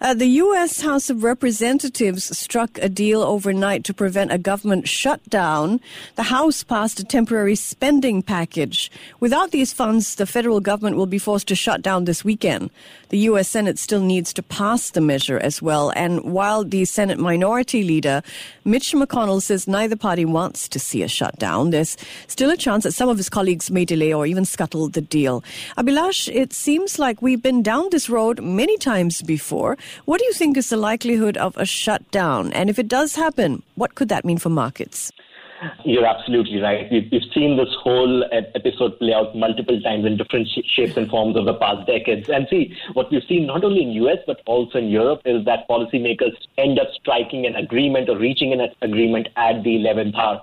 Uh, 0.00 0.14
the 0.14 0.28
U.S. 0.44 0.80
House 0.80 1.10
of 1.10 1.24
Representatives 1.24 2.38
struck 2.38 2.78
a 2.78 2.88
deal 2.88 3.22
overnight 3.22 3.82
to 3.84 3.92
prevent 3.92 4.30
a 4.30 4.38
government 4.38 4.86
shutdown. 4.86 5.80
The 6.14 6.22
House 6.22 6.62
passed 6.62 7.00
a 7.00 7.04
temporary 7.04 7.56
spending 7.56 8.22
package. 8.22 8.88
Without 9.18 9.50
these 9.50 9.72
funds, 9.72 10.14
the 10.14 10.26
federal 10.26 10.60
government 10.60 10.96
will 10.96 11.06
be 11.06 11.18
forced 11.18 11.48
to 11.48 11.56
shut 11.56 11.82
down 11.82 12.04
this 12.04 12.24
weekend. 12.24 12.70
The 13.08 13.18
U.S. 13.30 13.48
Senate 13.48 13.76
still 13.76 14.00
needs 14.00 14.32
to 14.34 14.44
pass 14.44 14.90
the 14.90 15.00
measure 15.00 15.38
as 15.40 15.60
well. 15.60 15.92
And 15.96 16.20
while 16.22 16.62
the 16.62 16.84
Senate 16.84 17.18
Minority 17.18 17.82
Leader, 17.82 18.22
Mitch 18.64 18.92
McConnell, 18.92 19.42
says 19.42 19.66
neither 19.66 19.96
party 19.96 20.24
wants 20.24 20.68
to 20.68 20.78
see 20.78 21.02
a 21.02 21.08
shutdown, 21.08 21.70
there's 21.70 21.96
still 22.28 22.50
a 22.50 22.56
chance 22.56 22.84
that 22.84 22.92
some 22.92 23.08
of 23.08 23.16
his 23.16 23.28
colleagues 23.28 23.72
may 23.72 23.84
delay 23.84 24.12
or 24.12 24.24
even 24.24 24.44
scuttle 24.44 24.88
the 24.88 25.00
deal. 25.00 25.42
I 25.76 25.82
Abhilash, 25.96 26.28
it 26.28 26.52
seems 26.52 26.98
like 26.98 27.22
we've 27.22 27.42
been 27.42 27.62
down 27.62 27.88
this 27.90 28.10
road 28.10 28.42
many 28.42 28.76
times 28.76 29.22
before. 29.22 29.78
What 30.04 30.18
do 30.18 30.26
you 30.26 30.34
think 30.34 30.58
is 30.58 30.68
the 30.68 30.76
likelihood 30.76 31.38
of 31.38 31.56
a 31.56 31.64
shutdown? 31.64 32.52
And 32.52 32.68
if 32.68 32.78
it 32.78 32.86
does 32.86 33.16
happen, 33.16 33.62
what 33.76 33.94
could 33.94 34.10
that 34.10 34.22
mean 34.22 34.36
for 34.36 34.50
markets? 34.50 35.10
You're 35.84 36.06
absolutely 36.06 36.60
right. 36.60 36.90
We've, 36.90 37.08
we've 37.10 37.32
seen 37.34 37.56
this 37.56 37.74
whole 37.82 38.24
episode 38.32 38.98
play 38.98 39.12
out 39.12 39.36
multiple 39.36 39.80
times 39.80 40.04
in 40.04 40.16
different 40.16 40.48
shapes 40.48 40.96
and 40.96 41.08
forms 41.08 41.36
over 41.36 41.52
the 41.52 41.58
past 41.58 41.86
decades. 41.86 42.28
And 42.28 42.46
see, 42.50 42.76
what 42.92 43.10
we've 43.10 43.24
seen 43.28 43.46
not 43.46 43.64
only 43.64 43.82
in 43.82 43.90
US 44.04 44.18
but 44.26 44.40
also 44.46 44.78
in 44.78 44.88
Europe 44.88 45.22
is 45.24 45.44
that 45.44 45.68
policymakers 45.68 46.34
end 46.58 46.78
up 46.78 46.88
striking 47.00 47.46
an 47.46 47.56
agreement 47.56 48.08
or 48.08 48.18
reaching 48.18 48.52
an 48.52 48.68
agreement 48.82 49.28
at 49.36 49.62
the 49.62 49.76
11th 49.78 50.16
hour. 50.16 50.42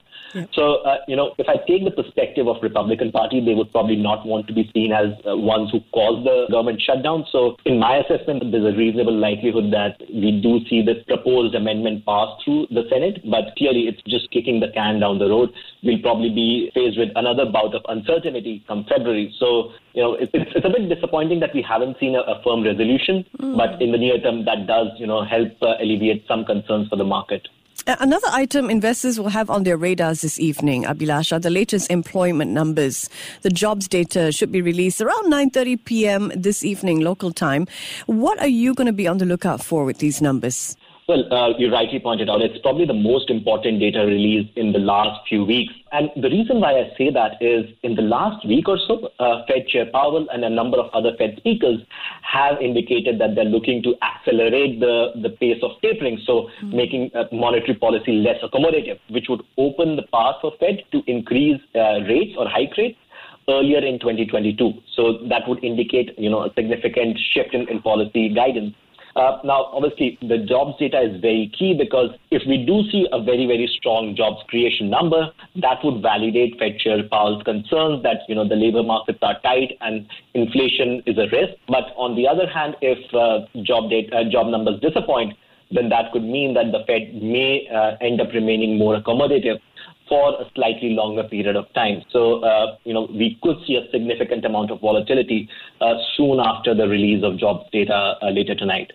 So, 0.52 0.82
uh, 0.84 0.98
you 1.08 1.16
know, 1.16 1.36
if 1.38 1.48
I 1.48 1.58
take 1.68 1.84
the 1.84 1.92
perspective 1.92 2.48
of 2.48 2.62
Republican 2.64 3.12
Party, 3.12 3.40
they 3.40 3.54
would 3.54 3.72
probably 3.72 3.96
not 3.96 4.26
want 4.26 4.48
to 4.48 4.54
be 4.54 4.70
seen 4.74 4.92
as 4.92 5.14
uh, 5.28 5.38
ones 5.38 5.70
who 5.72 5.80
caused 5.94 6.26
the 6.26 6.48
government 6.50 6.82
shutdown. 6.82 7.26
So, 7.32 7.58
in 7.66 7.78
my 7.78 7.98
assessment, 7.98 8.44
there's 8.52 8.74
a 8.74 8.76
reasonable 8.76 9.16
likelihood 9.16 9.72
that 9.74 10.02
we 10.10 10.42
do 10.42 10.66
see 10.68 10.82
this 10.82 11.04
proposed 11.06 11.54
amendment 11.54 12.06
pass 12.06 12.30
through 12.44 12.68
the 12.72 12.84
Senate. 12.90 13.22
But 13.30 13.56
clearly, 13.58 13.88
it's 13.88 14.02
just 14.08 14.32
kicking 14.32 14.60
the 14.60 14.70
can 14.74 15.00
down 15.04 15.20
the 15.20 15.28
road. 15.28 15.52
We'll 15.84 16.02
probably 16.02 16.32
be 16.32 16.72
faced 16.74 16.98
with 16.98 17.12
another 17.16 17.46
bout 17.46 17.76
of 17.76 17.84
uncertainty 17.92 18.64
come 18.68 18.86
February. 18.88 19.28
So, 19.40 19.76
you 19.94 20.02
know, 20.04 20.14
it's, 20.16 20.32
it's 20.34 20.66
a 20.66 20.72
bit 20.72 20.88
disappointing 20.88 21.42
that 21.42 21.54
we 21.54 21.62
haven't 21.62 22.00
seen 22.00 22.16
a, 22.16 22.24
a 22.24 22.42
firm 22.44 22.64
resolution, 22.64 23.26
mm. 23.40 23.58
but 23.60 23.82
in 23.84 23.92
the 23.92 24.00
near 24.00 24.20
term, 24.20 24.46
that 24.46 24.66
does, 24.66 24.88
you 24.98 25.08
know, 25.08 25.24
help 25.26 25.52
uh, 25.62 25.76
alleviate 25.84 26.24
some 26.28 26.46
concerns 26.46 26.88
for 26.88 26.96
the 26.96 27.10
market. 27.18 27.44
Another 27.86 28.28
item 28.32 28.70
investors 28.70 29.20
will 29.20 29.30
have 29.30 29.50
on 29.50 29.64
their 29.64 29.76
radars 29.76 30.22
this 30.22 30.40
evening, 30.40 30.84
Abhilash, 30.84 31.34
are 31.34 31.40
the 31.40 31.50
latest 31.50 31.92
employment 31.92 32.52
numbers. 32.52 33.10
The 33.42 33.50
jobs 33.50 33.90
data 33.90 34.32
should 34.32 34.54
be 34.54 34.62
released 34.62 35.02
around 35.02 35.30
9:30 35.30 35.84
p.m. 35.84 36.32
this 36.34 36.64
evening 36.64 37.02
local 37.02 37.32
time. 37.34 37.68
What 38.06 38.40
are 38.40 38.48
you 38.48 38.74
going 38.74 38.88
to 38.88 38.94
be 38.94 39.06
on 39.06 39.18
the 39.18 39.26
lookout 39.26 39.62
for 39.62 39.84
with 39.84 39.98
these 39.98 40.22
numbers? 40.22 40.78
Well, 41.08 41.32
uh, 41.34 41.58
you 41.58 41.70
rightly 41.70 42.00
pointed 42.00 42.30
out, 42.30 42.42
it's 42.42 42.58
probably 42.60 42.86
the 42.86 42.94
most 42.94 43.30
important 43.30 43.82
data 43.82 44.00
release 44.06 44.50
in 44.56 44.72
the 44.72 44.80
last 44.80 45.28
few 45.28 45.44
weeks. 45.44 45.74
And 45.92 46.10
the 46.16 46.30
reason 46.30 46.62
why 46.62 46.80
I 46.80 46.94
say 46.98 47.12
that 47.12 47.42
is 47.42 47.66
in 47.84 47.96
the 47.96 48.02
last 48.02 48.48
week 48.48 48.70
or 48.70 48.78
so, 48.88 49.10
uh, 49.20 49.44
Fed 49.46 49.68
Chair 49.68 49.86
Powell 49.92 50.28
and 50.32 50.46
a 50.46 50.50
number 50.50 50.78
of 50.78 50.90
other 50.94 51.12
Fed 51.18 51.36
speakers 51.38 51.82
have 52.22 52.62
indicated 52.62 53.20
that 53.20 53.36
they're 53.36 53.44
looking 53.44 53.84
to 53.84 53.96
accelerate 54.02 54.80
the, 54.80 55.12
the 55.22 55.30
pace 55.30 55.62
of 55.62 55.72
tapering, 55.82 56.20
so 56.26 56.44
mm-hmm. 56.44 56.78
making 56.78 57.12
uh, 57.16 57.26
monetary 57.34 57.76
policy 57.76 58.14
less 58.14 58.38
accommodative, 58.42 58.98
which 59.10 59.26
would 59.28 59.44
open 59.58 59.98
the 59.98 60.04
path 60.04 60.36
for 60.40 60.54
Fed 60.58 60.84
to 60.94 61.02
increase 61.08 61.60
uh, 61.76 62.00
rates 62.08 62.34
or 62.38 62.48
hike 62.48 62.78
rates 62.78 62.98
earlier 63.50 63.80
in 63.80 64.00
2022. 64.00 64.72
So 64.96 65.20
that 65.28 65.48
would 65.48 65.64
indicate, 65.64 66.18
you 66.18 66.30
know, 66.30 66.44
a 66.44 66.54
significant 66.54 67.20
shift 67.34 67.54
in, 67.54 67.68
in 67.68 67.82
policy 67.82 68.30
guidance. 68.30 68.74
Uh, 69.16 69.38
now, 69.44 69.70
obviously, 69.74 70.18
the 70.22 70.40
jobs 70.40 70.74
data 70.80 71.00
is 71.00 71.22
very 71.22 71.52
key 71.58 71.76
because 71.78 72.10
if 72.32 72.42
we 72.48 72.66
do 72.66 72.82
see 72.90 73.08
a 73.12 73.22
very, 73.22 73.46
very 73.46 73.70
strong 73.78 74.16
jobs 74.16 74.42
creation 74.48 74.90
number, 74.90 75.30
that 75.62 75.78
would 75.84 76.02
validate 76.02 76.58
Fed 76.58 76.80
Chair 76.80 77.04
Powell's 77.12 77.44
concerns 77.44 78.02
that 78.02 78.26
you 78.28 78.34
know 78.34 78.48
the 78.48 78.56
labor 78.56 78.82
markets 78.82 79.20
are 79.22 79.40
tight 79.42 79.78
and 79.82 80.08
inflation 80.34 81.04
is 81.06 81.18
a 81.18 81.30
risk. 81.30 81.54
But 81.68 81.94
on 81.96 82.16
the 82.16 82.28
other 82.28 82.48
hand, 82.48 82.76
if 82.82 82.98
uh, 83.14 83.46
job 83.62 83.92
data, 83.92 84.18
uh, 84.18 84.30
job 84.32 84.48
numbers 84.48 84.82
disappoint, 84.82 85.38
then 85.70 85.90
that 85.90 86.12
could 86.12 86.24
mean 86.24 86.56
that 86.56 86.72
the 86.72 86.84
Fed 86.88 87.14
may 87.22 87.68
uh, 87.70 87.98
end 88.02 88.20
up 88.20 88.34
remaining 88.34 88.78
more 88.78 89.00
accommodative 89.00 89.60
for 90.10 90.42
a 90.42 90.46
slightly 90.56 90.90
longer 90.90 91.24
period 91.24 91.56
of 91.56 91.72
time. 91.74 92.04
So, 92.12 92.44
uh, 92.44 92.78
you 92.84 92.94
know, 92.94 93.08
we 93.10 93.40
could 93.42 93.58
see 93.66 93.76
a 93.76 93.90
significant 93.92 94.44
amount 94.46 94.72
of 94.72 94.82
volatility 94.82 95.50
uh, 95.82 95.94
soon 96.18 96.40
after 96.40 96.76
the 96.76 96.88
release 96.88 97.24
of 97.24 97.38
jobs 97.38 97.70
data 97.72 98.16
uh, 98.22 98.30
later 98.30 98.56
tonight. 98.56 98.92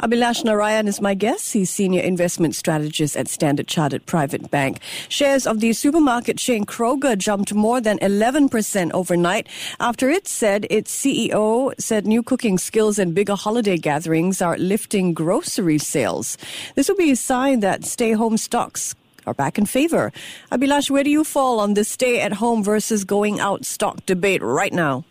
Abhilash 0.00 0.44
Narayan 0.44 0.88
is 0.88 1.00
my 1.00 1.14
guest. 1.14 1.52
He's 1.52 1.70
senior 1.70 2.02
investment 2.02 2.54
strategist 2.54 3.16
at 3.16 3.28
Standard 3.28 3.68
Chartered 3.68 4.06
Private 4.06 4.50
Bank. 4.50 4.80
Shares 5.08 5.46
of 5.46 5.60
the 5.60 5.72
supermarket 5.72 6.38
chain 6.38 6.64
Kroger 6.64 7.16
jumped 7.16 7.54
more 7.54 7.80
than 7.80 7.98
11% 7.98 8.90
overnight 8.92 9.48
after 9.80 10.10
it 10.10 10.26
said 10.26 10.66
its 10.70 10.94
CEO 10.94 11.72
said 11.78 12.06
new 12.06 12.22
cooking 12.22 12.58
skills 12.58 12.98
and 12.98 13.14
bigger 13.14 13.34
holiday 13.34 13.76
gatherings 13.76 14.42
are 14.42 14.56
lifting 14.58 15.14
grocery 15.14 15.78
sales. 15.78 16.38
This 16.74 16.88
will 16.88 16.96
be 16.96 17.10
a 17.10 17.16
sign 17.16 17.60
that 17.60 17.84
stay 17.84 18.12
home 18.12 18.36
stocks 18.36 18.94
are 19.26 19.34
back 19.34 19.58
in 19.58 19.66
favor. 19.66 20.12
Abhilash, 20.50 20.90
where 20.90 21.04
do 21.04 21.10
you 21.10 21.24
fall 21.24 21.60
on 21.60 21.74
this 21.74 21.88
stay 21.88 22.20
at 22.20 22.34
home 22.34 22.64
versus 22.64 23.04
going 23.04 23.40
out 23.40 23.64
stock 23.64 24.04
debate 24.06 24.42
right 24.42 24.72
now? 24.72 25.04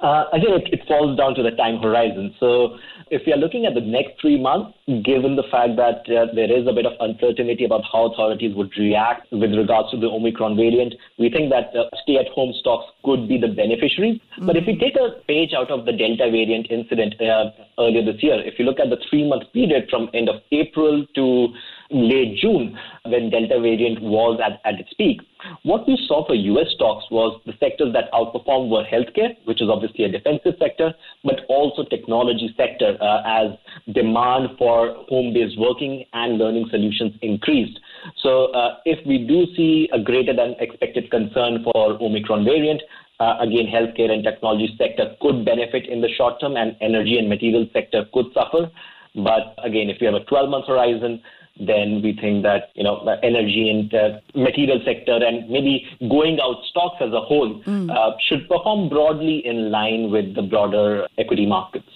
Uh, 0.00 0.24
I 0.32 0.38
think 0.38 0.50
it, 0.50 0.80
it 0.80 0.86
falls 0.86 1.16
down 1.16 1.34
to 1.36 1.42
the 1.42 1.52
time 1.52 1.80
horizon. 1.80 2.34
So 2.38 2.78
if 3.10 3.22
we 3.26 3.32
are 3.32 3.36
looking 3.36 3.66
at 3.66 3.74
the 3.74 3.80
next 3.80 4.20
three 4.20 4.40
months, 4.40 4.76
given 5.04 5.36
the 5.36 5.46
fact 5.50 5.76
that 5.76 6.02
uh, 6.10 6.26
there 6.34 6.50
is 6.50 6.66
a 6.66 6.72
bit 6.72 6.86
of 6.86 6.92
uncertainty 6.98 7.64
about 7.64 7.82
how 7.90 8.10
authorities 8.10 8.54
would 8.56 8.72
react 8.76 9.30
with 9.30 9.54
regards 9.54 9.90
to 9.92 9.96
the 9.96 10.06
Omicron 10.06 10.56
variant, 10.56 10.94
we 11.18 11.30
think 11.30 11.50
that 11.50 11.70
uh, 11.76 11.86
stay 12.02 12.16
at 12.18 12.26
home 12.34 12.52
stocks 12.58 12.86
could 13.04 13.28
be 13.28 13.38
the 13.38 13.48
beneficiaries. 13.48 14.18
Mm-hmm. 14.18 14.46
But 14.46 14.56
if 14.56 14.66
we 14.66 14.76
take 14.78 14.96
a 14.96 15.22
page 15.28 15.54
out 15.54 15.70
of 15.70 15.86
the 15.86 15.92
Delta 15.92 16.30
variant 16.30 16.66
incident 16.70 17.14
uh, 17.20 17.50
earlier 17.78 18.04
this 18.04 18.22
year, 18.22 18.42
if 18.42 18.58
you 18.58 18.64
look 18.64 18.80
at 18.80 18.90
the 18.90 18.98
three 19.08 19.28
month 19.28 19.52
period 19.52 19.86
from 19.88 20.10
end 20.12 20.28
of 20.28 20.42
April 20.50 21.06
to 21.14 21.48
late 21.90 22.36
June, 22.38 22.76
when 23.04 23.30
Delta 23.30 23.60
variant 23.60 24.02
was 24.02 24.40
at, 24.44 24.60
at 24.64 24.80
its 24.80 24.92
peak, 24.94 25.20
what 25.62 25.86
we 25.86 25.98
saw 26.06 26.26
for 26.26 26.34
US 26.34 26.72
stocks 26.74 27.04
was 27.10 27.40
the 27.46 27.52
sectors 27.60 27.92
that 27.92 28.10
outperformed 28.12 28.70
were 28.70 28.84
healthcare, 28.84 29.36
which 29.44 29.62
is 29.62 29.68
obviously 29.68 30.04
a 30.04 30.10
defensive 30.10 30.54
sector, 30.58 30.92
but 31.24 31.40
also 31.48 31.84
technology 31.84 32.52
sector 32.56 32.96
uh, 33.00 33.22
as 33.24 33.50
demand 33.94 34.50
for 34.58 34.94
home-based 35.08 35.58
working 35.58 36.04
and 36.12 36.38
learning 36.38 36.66
solutions 36.70 37.12
increased. 37.22 37.78
So 38.22 38.46
uh, 38.52 38.78
if 38.84 39.04
we 39.06 39.26
do 39.26 39.46
see 39.56 39.88
a 39.92 40.00
greater 40.00 40.34
than 40.34 40.54
expected 40.58 41.10
concern 41.10 41.64
for 41.64 42.02
Omicron 42.02 42.44
variant, 42.44 42.82
uh, 43.18 43.36
again, 43.40 43.66
healthcare 43.66 44.10
and 44.10 44.22
technology 44.22 44.74
sector 44.76 45.16
could 45.20 45.44
benefit 45.44 45.86
in 45.86 46.00
the 46.00 46.08
short 46.16 46.38
term, 46.40 46.56
and 46.56 46.76
energy 46.80 47.18
and 47.18 47.28
materials 47.28 47.68
sector 47.72 48.04
could 48.12 48.26
suffer. 48.34 48.70
But 49.14 49.54
again, 49.64 49.88
if 49.88 49.96
we 50.00 50.06
have 50.06 50.14
a 50.14 50.20
12-month 50.20 50.66
horizon, 50.66 51.22
then 51.58 52.02
we 52.02 52.16
think 52.20 52.42
that 52.42 52.70
you 52.74 52.84
know 52.84 52.98
energy 53.22 53.70
and 53.70 53.92
uh, 53.94 54.20
material 54.34 54.80
sector 54.84 55.18
and 55.24 55.48
maybe 55.48 55.86
going 56.08 56.38
out 56.42 56.56
stocks 56.70 56.96
as 57.00 57.12
a 57.12 57.20
whole 57.20 57.62
mm. 57.62 57.90
uh, 57.90 58.16
should 58.28 58.48
perform 58.48 58.88
broadly 58.88 59.42
in 59.46 59.70
line 59.70 60.10
with 60.10 60.34
the 60.34 60.42
broader 60.42 61.06
equity 61.18 61.46
markets. 61.46 61.88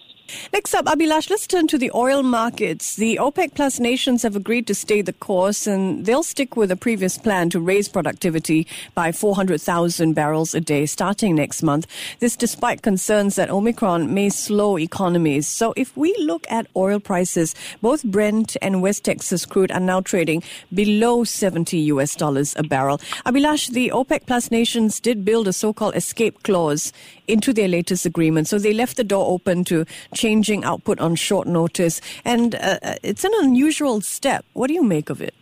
Next 0.52 0.74
up, 0.74 0.86
Abhilash, 0.86 1.30
let's 1.30 1.46
turn 1.46 1.66
to 1.68 1.78
the 1.78 1.90
oil 1.94 2.22
markets. 2.22 2.96
The 2.96 3.18
OPEC 3.20 3.54
plus 3.54 3.80
nations 3.80 4.22
have 4.22 4.36
agreed 4.36 4.66
to 4.66 4.74
stay 4.74 5.02
the 5.02 5.12
course 5.12 5.66
and 5.66 6.06
they'll 6.06 6.22
stick 6.22 6.56
with 6.56 6.70
a 6.70 6.76
previous 6.76 7.18
plan 7.18 7.50
to 7.50 7.60
raise 7.60 7.88
productivity 7.88 8.66
by 8.94 9.12
400,000 9.12 10.12
barrels 10.14 10.54
a 10.54 10.60
day 10.60 10.86
starting 10.86 11.36
next 11.36 11.62
month. 11.62 11.86
This 12.18 12.36
despite 12.36 12.82
concerns 12.82 13.36
that 13.36 13.50
Omicron 13.50 14.12
may 14.12 14.28
slow 14.28 14.78
economies. 14.78 15.46
So 15.48 15.74
if 15.76 15.96
we 15.96 16.14
look 16.18 16.46
at 16.50 16.66
oil 16.76 17.00
prices, 17.00 17.54
both 17.80 18.04
Brent 18.04 18.56
and 18.62 18.82
West 18.82 19.04
Texas 19.04 19.46
crude 19.46 19.72
are 19.72 19.80
now 19.80 20.00
trading 20.00 20.42
below 20.72 21.24
70 21.24 21.78
US 21.78 22.14
dollars 22.16 22.54
a 22.56 22.62
barrel. 22.62 22.98
Abhilash, 23.26 23.70
the 23.70 23.90
OPEC 23.90 24.26
plus 24.26 24.50
nations 24.50 25.00
did 25.00 25.24
build 25.24 25.48
a 25.48 25.52
so-called 25.52 25.96
escape 25.96 26.42
clause 26.42 26.92
into 27.28 27.52
their 27.52 27.68
latest 27.68 28.04
agreement. 28.06 28.48
So 28.48 28.58
they 28.58 28.72
left 28.72 28.96
the 28.96 29.04
door 29.04 29.26
open 29.26 29.64
to 29.64 29.84
changing 30.20 30.64
output 30.64 31.00
on 31.00 31.14
short 31.14 31.46
notice. 31.48 32.00
And 32.24 32.54
uh, 32.54 32.78
uh, 32.82 32.94
it's 33.02 33.24
an 33.24 33.32
unusual 33.40 34.00
step. 34.02 34.44
What 34.52 34.66
do 34.68 34.74
you 34.74 34.84
make 34.84 35.08
of 35.08 35.20
it? 35.22 35.34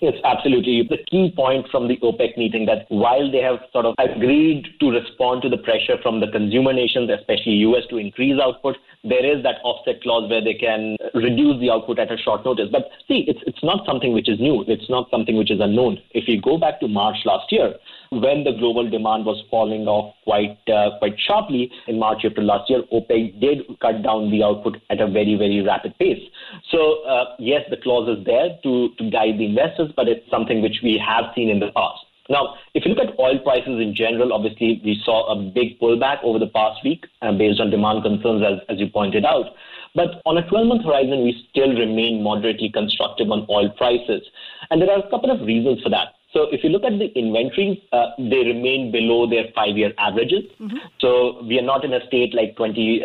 Yes, 0.00 0.14
absolutely. 0.24 0.82
The 0.82 0.98
key 1.10 1.32
point 1.36 1.68
from 1.70 1.86
the 1.86 1.96
OPEC 1.98 2.36
meeting 2.36 2.66
that 2.66 2.86
while 2.88 3.30
they 3.30 3.38
have 3.38 3.60
sort 3.72 3.86
of 3.86 3.94
agreed 3.98 4.66
to 4.80 4.90
respond 4.90 5.42
to 5.42 5.48
the 5.48 5.58
pressure 5.58 5.96
from 6.02 6.18
the 6.18 6.26
consumer 6.26 6.72
nations, 6.72 7.08
especially 7.08 7.52
US, 7.68 7.84
to 7.90 7.98
increase 7.98 8.40
output, 8.42 8.76
there 9.04 9.24
is 9.24 9.42
that 9.42 9.56
offset 9.64 10.00
clause 10.02 10.30
where 10.30 10.42
they 10.42 10.54
can 10.54 10.96
reduce 11.14 11.60
the 11.60 11.70
output 11.70 11.98
at 11.98 12.12
a 12.12 12.16
short 12.16 12.44
notice. 12.44 12.68
But 12.70 12.88
see, 13.08 13.24
it's 13.26 13.40
it's 13.46 13.62
not 13.62 13.84
something 13.84 14.12
which 14.12 14.28
is 14.28 14.38
new. 14.38 14.64
It's 14.68 14.88
not 14.88 15.10
something 15.10 15.36
which 15.36 15.50
is 15.50 15.60
unknown. 15.60 15.98
If 16.12 16.28
you 16.28 16.40
go 16.40 16.58
back 16.58 16.80
to 16.80 16.88
March 16.88 17.16
last 17.24 17.50
year, 17.50 17.74
when 18.10 18.44
the 18.44 18.52
global 18.52 18.88
demand 18.88 19.24
was 19.24 19.42
falling 19.50 19.88
off 19.88 20.14
quite 20.24 20.58
uh, 20.68 20.98
quite 20.98 21.18
sharply 21.18 21.70
in 21.88 21.98
March, 21.98 22.24
April 22.24 22.46
last 22.46 22.70
year, 22.70 22.82
OPEC 22.92 23.40
did 23.40 23.58
cut 23.80 24.02
down 24.02 24.30
the 24.30 24.42
output 24.42 24.76
at 24.90 25.00
a 25.00 25.08
very, 25.08 25.34
very 25.34 25.62
rapid 25.62 25.98
pace. 25.98 26.22
So, 26.70 27.02
uh, 27.04 27.36
yes, 27.38 27.62
the 27.70 27.76
clause 27.78 28.08
is 28.08 28.24
there 28.24 28.58
to, 28.62 28.88
to 28.98 29.10
guide 29.10 29.38
the 29.38 29.46
investors, 29.46 29.90
but 29.96 30.08
it's 30.08 30.28
something 30.30 30.62
which 30.62 30.80
we 30.82 30.98
have 30.98 31.24
seen 31.34 31.48
in 31.48 31.58
the 31.58 31.72
past. 31.72 32.04
Now, 32.32 32.56
if 32.72 32.86
you 32.86 32.94
look 32.94 33.06
at 33.06 33.18
oil 33.20 33.38
prices 33.40 33.78
in 33.78 33.94
general, 33.94 34.32
obviously 34.32 34.80
we 34.82 34.98
saw 35.04 35.30
a 35.30 35.36
big 35.52 35.78
pullback 35.78 36.24
over 36.24 36.38
the 36.38 36.46
past 36.48 36.80
week 36.82 37.04
uh, 37.20 37.30
based 37.32 37.60
on 37.60 37.68
demand 37.68 38.04
concerns, 38.04 38.42
as, 38.42 38.58
as 38.70 38.80
you 38.80 38.88
pointed 38.88 39.26
out. 39.26 39.52
But 39.94 40.22
on 40.24 40.38
a 40.38 40.48
12 40.48 40.66
month 40.66 40.84
horizon, 40.86 41.24
we 41.24 41.46
still 41.50 41.68
remain 41.68 42.22
moderately 42.22 42.70
constructive 42.72 43.30
on 43.30 43.46
oil 43.50 43.68
prices. 43.76 44.22
And 44.70 44.80
there 44.80 44.90
are 44.90 45.06
a 45.06 45.10
couple 45.10 45.30
of 45.30 45.46
reasons 45.46 45.82
for 45.82 45.90
that. 45.90 46.14
So 46.32 46.48
if 46.50 46.64
you 46.64 46.70
look 46.70 46.84
at 46.84 46.98
the 46.98 47.12
inventories, 47.18 47.78
uh, 47.92 48.10
they 48.18 48.44
remain 48.44 48.90
below 48.90 49.28
their 49.28 49.44
five-year 49.54 49.92
averages. 49.98 50.44
Mm-hmm. 50.60 50.76
So 50.98 51.42
we 51.44 51.58
are 51.58 51.62
not 51.62 51.84
in 51.84 51.92
a 51.92 52.04
state 52.06 52.34
like 52.34 52.56
2015 52.56 53.04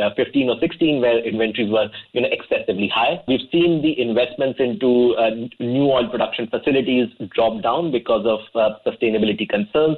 uh, 0.50 0.54
or 0.54 0.60
16 0.60 1.02
where 1.02 1.20
inventories 1.20 1.70
were, 1.70 1.90
you 2.14 2.22
know, 2.22 2.30
excessively 2.32 2.88
high. 2.88 3.22
We've 3.28 3.48
seen 3.52 3.82
the 3.82 4.00
investments 4.00 4.60
into 4.60 5.16
uh, 5.16 5.32
new 5.60 5.92
oil 5.92 6.08
production 6.10 6.48
facilities 6.48 7.10
drop 7.36 7.62
down 7.62 7.92
because 7.92 8.26
of 8.26 8.40
uh, 8.56 8.78
sustainability 8.86 9.48
concerns. 9.48 9.98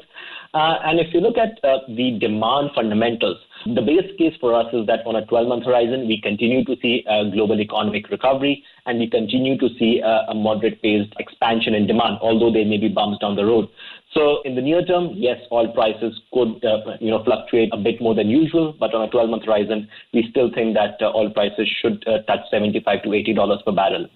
Uh, 0.54 0.80
and 0.84 1.00
if 1.00 1.14
you 1.14 1.22
look 1.22 1.38
at 1.38 1.64
uh, 1.64 1.80
the 1.88 2.18
demand 2.20 2.72
fundamentals, 2.74 3.38
the 3.76 3.82
base 3.82 4.10
case 4.18 4.36
for 4.40 4.54
us 4.54 4.68
is 4.74 4.86
that 4.88 5.06
on 5.06 5.16
a 5.16 5.26
12 5.26 5.48
month 5.48 5.66
horizon, 5.66 6.08
we 6.08 6.22
continue 6.22 6.64
to 6.66 6.76
see 6.82 7.04
a 7.08 7.30
global 7.30 7.60
economic 7.60 8.10
recovery 8.10 8.64
and 8.86 9.00
we 9.00 9.10
continue 9.10 9.58
to 9.58 9.70
see 9.78 10.00
a, 10.00 10.26
a 10.30 10.34
moderate 10.34 10.82
paced 10.82 11.14
expansion 11.20 11.74
in 11.74 11.88
demand, 11.88 12.18
although 12.22 12.52
there 12.52 12.66
may 12.66 12.78
be 12.78 12.88
bumps 12.88 13.20
down 13.20 13.36
the 13.36 13.46
road. 13.46 13.68
So 14.14 14.42
in 14.44 14.56
the 14.56 14.62
near 14.62 14.84
term, 14.84 15.12
yes, 15.14 15.40
oil 15.52 15.72
prices 15.72 16.20
could 16.34 16.64
uh, 16.66 16.98
you 17.00 17.12
know 17.12 17.24
fluctuate 17.24 17.70
a 17.74 17.78
bit 17.78 18.02
more 18.02 18.16
than 18.16 18.28
usual, 18.30 18.74
but 18.80 18.94
on 18.94 19.08
a 19.08 19.12
12-month 19.12 19.46
horizon, 19.46 19.88
we 20.14 20.28
still 20.32 20.50
think 20.52 20.74
that 20.76 20.98
uh, 21.02 21.12
oil 21.14 21.30
prices 21.30 21.68
should 21.82 22.04
uh, 22.08 22.24
touch 22.24 22.42
75 22.50 23.04
to 23.04 23.14
80 23.14 23.34
dollars 23.34 23.62
per 23.66 23.72
barrel. 23.72 24.08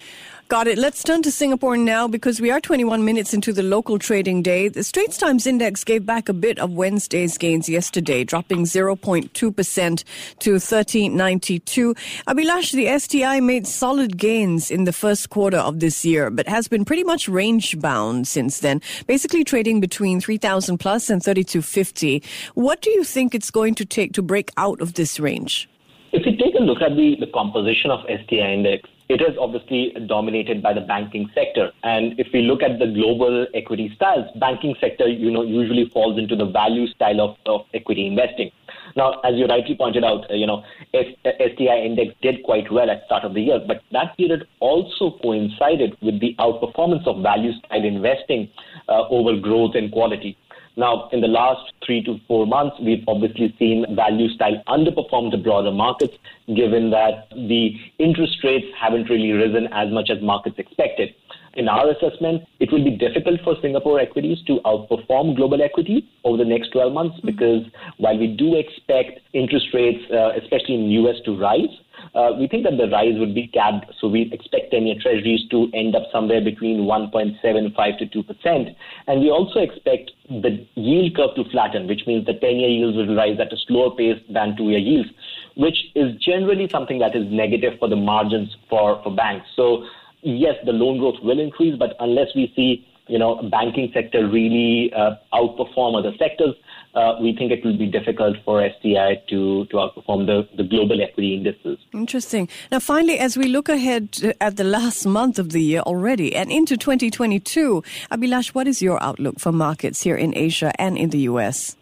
Got 0.50 0.68
it. 0.68 0.78
Let's 0.78 1.04
turn 1.04 1.24
to 1.24 1.32
Singapore 1.32 1.78
now 1.78 2.08
because 2.08 2.40
we 2.40 2.52
are 2.52 2.60
21 2.60 3.04
minutes 3.04 3.34
into 3.34 3.54
the 3.54 3.64
local 3.64 3.98
trading 3.98 4.44
day. 4.44 4.68
The 4.68 4.84
Straits 4.84 5.18
Times 5.18 5.48
Index 5.48 5.84
gave 5.84 6.06
back 6.06 6.28
a 6.30 6.34
bit 6.34 6.60
of 6.60 6.72
Wednesday's 6.74 7.38
gains 7.38 7.70
yesterday, 7.70 8.24
dropping 8.24 8.66
0.2% 8.66 9.32
to 9.32 10.52
1392. 10.52 11.96
Abhilash, 12.28 12.72
the 12.72 13.00
STI 13.00 13.40
made 13.40 13.66
solid 13.66 14.18
gains 14.18 14.70
in 14.70 14.84
the 14.84 14.94
first 14.94 15.30
quarter 15.30 15.58
of 15.58 15.80
this 15.80 16.06
year, 16.06 16.30
but 16.30 16.48
has 16.48 16.68
been 16.68 16.86
pretty 16.86 17.04
much 17.04 17.28
range 17.28 17.80
bound 17.80 18.28
since 18.28 18.60
then, 18.60 18.82
basically 19.08 19.44
trading 19.44 19.80
between 19.80 20.20
3000 20.20 20.78
plus 20.78 21.10
and 21.10 21.24
3250. 21.24 22.22
What 22.54 22.82
do 22.82 22.92
you 22.92 23.04
think 23.04 23.34
it's 23.34 23.50
going 23.50 23.76
to 23.76 23.86
take 23.86 24.14
to 24.14 24.22
break 24.22 24.52
out 24.58 24.82
of 24.82 24.96
this 24.96 25.20
range? 25.20 25.70
If 26.12 26.28
you 26.28 26.38
take 26.38 26.54
a 26.54 26.62
look 26.62 26.82
at 26.82 26.96
the, 26.96 27.16
the 27.20 27.28
composition 27.34 27.90
of 27.90 28.02
STI 28.06 28.54
index, 28.54 28.88
it 29.14 29.22
is 29.22 29.38
obviously 29.40 29.96
dominated 30.08 30.64
by 30.64 30.74
the 30.74 30.82
banking 30.82 31.30
sector. 31.36 31.72
And 31.84 32.20
if 32.20 32.28
we 32.34 32.42
look 32.42 32.64
at 32.64 32.80
the 32.80 32.88
global 32.88 33.46
equity 33.54 33.92
styles, 33.96 34.26
banking 34.40 34.76
sector, 34.82 35.08
you 35.08 35.30
know, 35.30 35.44
usually 35.44 35.88
falls 35.90 36.18
into 36.18 36.36
the 36.36 36.46
value 36.46 36.88
style 36.88 37.22
of, 37.22 37.38
of 37.46 37.62
equity 37.76 38.08
investing. 38.08 38.50
Now, 38.96 39.22
as 39.24 39.36
you 39.36 39.46
rightly 39.46 39.76
pointed 39.76 40.04
out, 40.04 40.26
you 40.32 40.48
know, 40.48 40.64
STI 40.94 41.78
index 41.86 42.16
did 42.24 42.44
quite 42.44 42.72
well 42.72 42.90
at 42.90 43.06
start 43.06 43.24
of 43.24 43.36
the 43.36 43.42
year, 43.42 43.60
but 43.68 43.84
that 43.92 44.18
period 44.18 44.48
also 44.60 45.18
coincided 45.22 45.96
with 46.02 46.20
the 46.20 46.36
outperformance 46.40 47.06
of 47.06 47.22
value 47.22 47.52
style 47.60 47.86
investing 47.86 48.50
uh, 48.90 49.08
over 49.10 49.36
growth 49.40 49.76
and 49.76 49.92
quality. 49.92 50.38
Now, 50.76 51.08
in 51.12 51.22
the 51.22 51.28
last 51.28 51.72
three 51.86 52.04
to 52.04 52.20
four 52.28 52.48
months, 52.48 52.78
we've 52.82 53.04
obviously 53.08 53.56
seen 53.60 53.86
value 53.96 54.28
style 54.30 54.64
underperform 54.68 55.30
the 55.30 55.38
broader 55.38 55.72
markets, 55.72 56.18
given 56.48 56.90
that 56.92 57.30
the 57.32 57.72
interest 58.00 58.38
rates 58.44 58.68
haven't 58.80 59.10
really 59.10 59.32
risen 59.32 59.68
as 59.72 59.92
much 59.92 60.10
as 60.10 60.22
markets 60.22 60.56
expected. 60.58 61.10
In 61.56 61.70
our 61.70 61.92
assessment, 61.92 62.42
it 62.60 62.72
will 62.72 62.84
be 62.84 62.98
difficult 62.98 63.40
for 63.44 63.56
Singapore 63.62 64.00
equities 64.00 64.40
to 64.48 64.60
outperform 64.66 65.36
global 65.36 65.62
equity 65.62 66.10
over 66.24 66.38
the 66.38 66.50
next 66.50 66.72
12 66.72 66.92
months 66.92 67.18
mm-hmm. 67.18 67.28
because 67.28 67.66
while 67.98 68.18
we 68.18 68.28
do 68.28 68.56
expect 68.56 69.20
interest 69.34 69.68
rates, 69.74 70.04
uh, 70.12 70.32
especially 70.42 70.76
in 70.76 70.90
US, 71.06 71.18
to 71.26 71.38
rise, 71.38 71.70
uh, 72.16 72.32
we 72.40 72.48
think 72.48 72.64
that 72.64 72.78
the 72.78 72.90
rise 72.90 73.20
would 73.20 73.36
be 73.36 73.48
capped. 73.48 73.86
So 74.02 74.08
we 74.08 74.30
expect 74.34 74.74
10-year 74.74 74.96
treasuries 75.02 75.42
to 75.52 75.70
end 75.76 75.96
up 75.96 76.04
somewhere 76.12 76.42
between 76.42 76.82
1.75 76.90 77.98
to 78.00 78.06
2 78.08 78.24
percent, 78.24 78.70
and 79.08 79.22
we 79.22 79.30
also 79.30 79.60
expect 79.60 80.12
the 80.30 80.66
yield 80.76 81.16
curve 81.16 81.36
to 81.36 81.50
flatten, 81.52 81.88
which 81.88 82.02
means 82.08 82.26
the 82.26 82.34
10-year 82.34 82.70
yields 82.70 82.98
will 82.98 83.16
rise 83.16 83.38
at 83.40 83.54
a 83.54 83.58
slower 83.68 83.96
pace 83.96 84.20
than 84.30 84.58
two-year 84.58 84.80
yields, 84.80 85.10
which 85.56 85.78
is 85.96 86.16
generally 86.22 86.68
something 86.70 87.00
that 87.00 87.16
is 87.16 87.26
negative 87.32 87.74
for 87.80 87.88
the 87.88 87.96
margins 87.96 88.56
for, 88.70 89.02
for 89.04 89.14
banks. 89.14 89.48
So 89.56 89.86
yes, 90.22 90.56
the 90.66 90.72
loan 90.72 91.00
growth 91.00 91.22
will 91.22 91.40
increase, 91.40 91.78
but 91.78 91.96
unless 92.00 92.28
we 92.36 92.52
see 92.56 92.88
you 93.08 93.20
know 93.20 93.42
banking 93.50 93.92
sector 93.94 94.28
really 94.28 94.92
uh, 94.94 95.16
outperform 95.34 95.98
other 96.00 96.14
sectors, 96.18 96.56
uh, 96.96 97.16
we 97.22 97.36
think 97.36 97.52
it 97.52 97.64
will 97.66 97.78
be 97.78 97.88
difficult 97.88 98.38
for 98.46 98.68
STI 98.80 99.22
to, 99.30 99.66
to 99.66 99.76
outperform 99.78 100.26
the, 100.28 100.48
the 100.56 100.64
global 100.64 101.02
equity 101.02 101.36
indices. 101.36 101.80
Interesting. 101.94 102.48
Now, 102.72 102.80
finally, 102.80 103.20
as 103.20 103.36
we 103.36 103.48
look 103.48 103.68
ahead 103.68 104.36
at 104.40 104.58
the 104.58 104.64
last 104.64 105.06
month 105.06 105.40
of 105.40 105.50
the 105.50 105.62
year 105.62 105.82
already 105.82 106.36
and 106.36 106.52
into 106.52 106.78
2022, 106.78 107.84
Abhilash, 108.12 108.50
what 108.50 108.68
is 108.68 108.82
your 108.82 109.02
outlook 109.02 109.40
for 109.40 109.52
markets 109.52 110.04
here 110.04 110.16
in 110.16 110.38
Asia 110.38 110.72
and 110.80 110.98
in 110.98 111.10
the 111.10 111.20
US? 111.20 111.76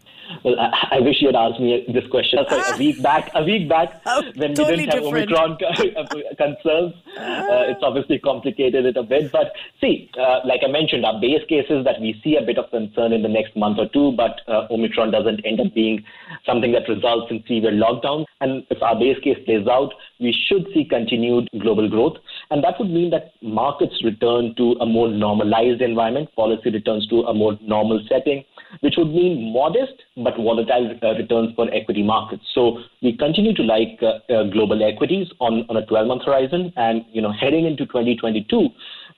Well, 0.43 0.59
I, 0.59 0.97
I, 0.97 0.99
wish 0.99 1.21
you 1.21 1.27
had 1.27 1.35
asked 1.35 1.59
me 1.59 1.85
this 1.93 2.05
question 2.09 2.39
a 2.49 2.77
week 2.77 3.01
back. 3.01 3.31
A 3.35 3.43
week 3.43 3.69
back, 3.69 4.01
oh, 4.05 4.23
when 4.35 4.53
totally 4.53 4.85
we 4.85 4.85
didn't 4.85 5.13
different. 5.13 5.61
have 5.61 5.79
Omicron 5.79 6.35
concerns, 6.37 6.93
uh, 7.17 7.71
it's 7.71 7.83
obviously 7.83 8.19
complicated 8.19 8.85
it 8.85 8.97
a 8.97 9.03
bit. 9.03 9.31
But 9.31 9.53
see, 9.79 10.09
uh, 10.19 10.39
like 10.45 10.61
I 10.63 10.71
mentioned, 10.71 11.05
our 11.05 11.19
base 11.19 11.41
case 11.47 11.65
is 11.69 11.83
that 11.85 11.99
we 11.99 12.19
see 12.23 12.37
a 12.37 12.45
bit 12.45 12.57
of 12.57 12.69
concern 12.71 13.13
in 13.13 13.21
the 13.21 13.29
next 13.29 13.55
month 13.55 13.77
or 13.79 13.87
two, 13.89 14.13
but 14.13 14.41
uh, 14.47 14.67
Omicron 14.71 15.11
doesn't 15.11 15.45
end 15.45 15.59
up 15.59 15.73
being 15.73 16.03
something 16.45 16.71
that 16.71 16.87
results 16.89 17.31
in 17.31 17.43
severe 17.43 17.71
lockdown. 17.71 18.25
And 18.39 18.65
if 18.69 18.81
our 18.81 18.95
base 18.95 19.17
case 19.23 19.37
plays 19.45 19.67
out, 19.67 19.93
we 20.19 20.35
should 20.47 20.67
see 20.73 20.85
continued 20.85 21.49
global 21.59 21.89
growth, 21.89 22.17
and 22.49 22.63
that 22.63 22.79
would 22.79 22.89
mean 22.89 23.09
that 23.11 23.33
markets 23.41 24.03
return 24.03 24.53
to 24.57 24.73
a 24.81 24.85
more 24.85 25.09
normalized 25.09 25.81
environment, 25.81 26.29
policy 26.35 26.69
returns 26.69 27.07
to 27.07 27.21
a 27.21 27.33
more 27.33 27.57
normal 27.61 27.99
setting 28.09 28.43
which 28.79 28.95
would 28.97 29.09
mean 29.09 29.51
modest 29.53 29.93
but 30.23 30.35
volatile 30.35 30.95
uh, 31.03 31.13
returns 31.13 31.53
for 31.55 31.71
equity 31.73 32.03
markets. 32.03 32.43
So 32.53 32.79
we 33.01 33.15
continue 33.17 33.53
to 33.55 33.63
like 33.63 33.99
uh, 34.01 34.33
uh, 34.33 34.43
global 34.49 34.83
equities 34.83 35.27
on, 35.39 35.65
on 35.69 35.77
a 35.77 35.85
12-month 35.85 36.23
horizon, 36.25 36.73
and 36.75 37.03
you 37.11 37.21
know 37.21 37.31
heading 37.31 37.65
into 37.65 37.85
2022, 37.85 38.69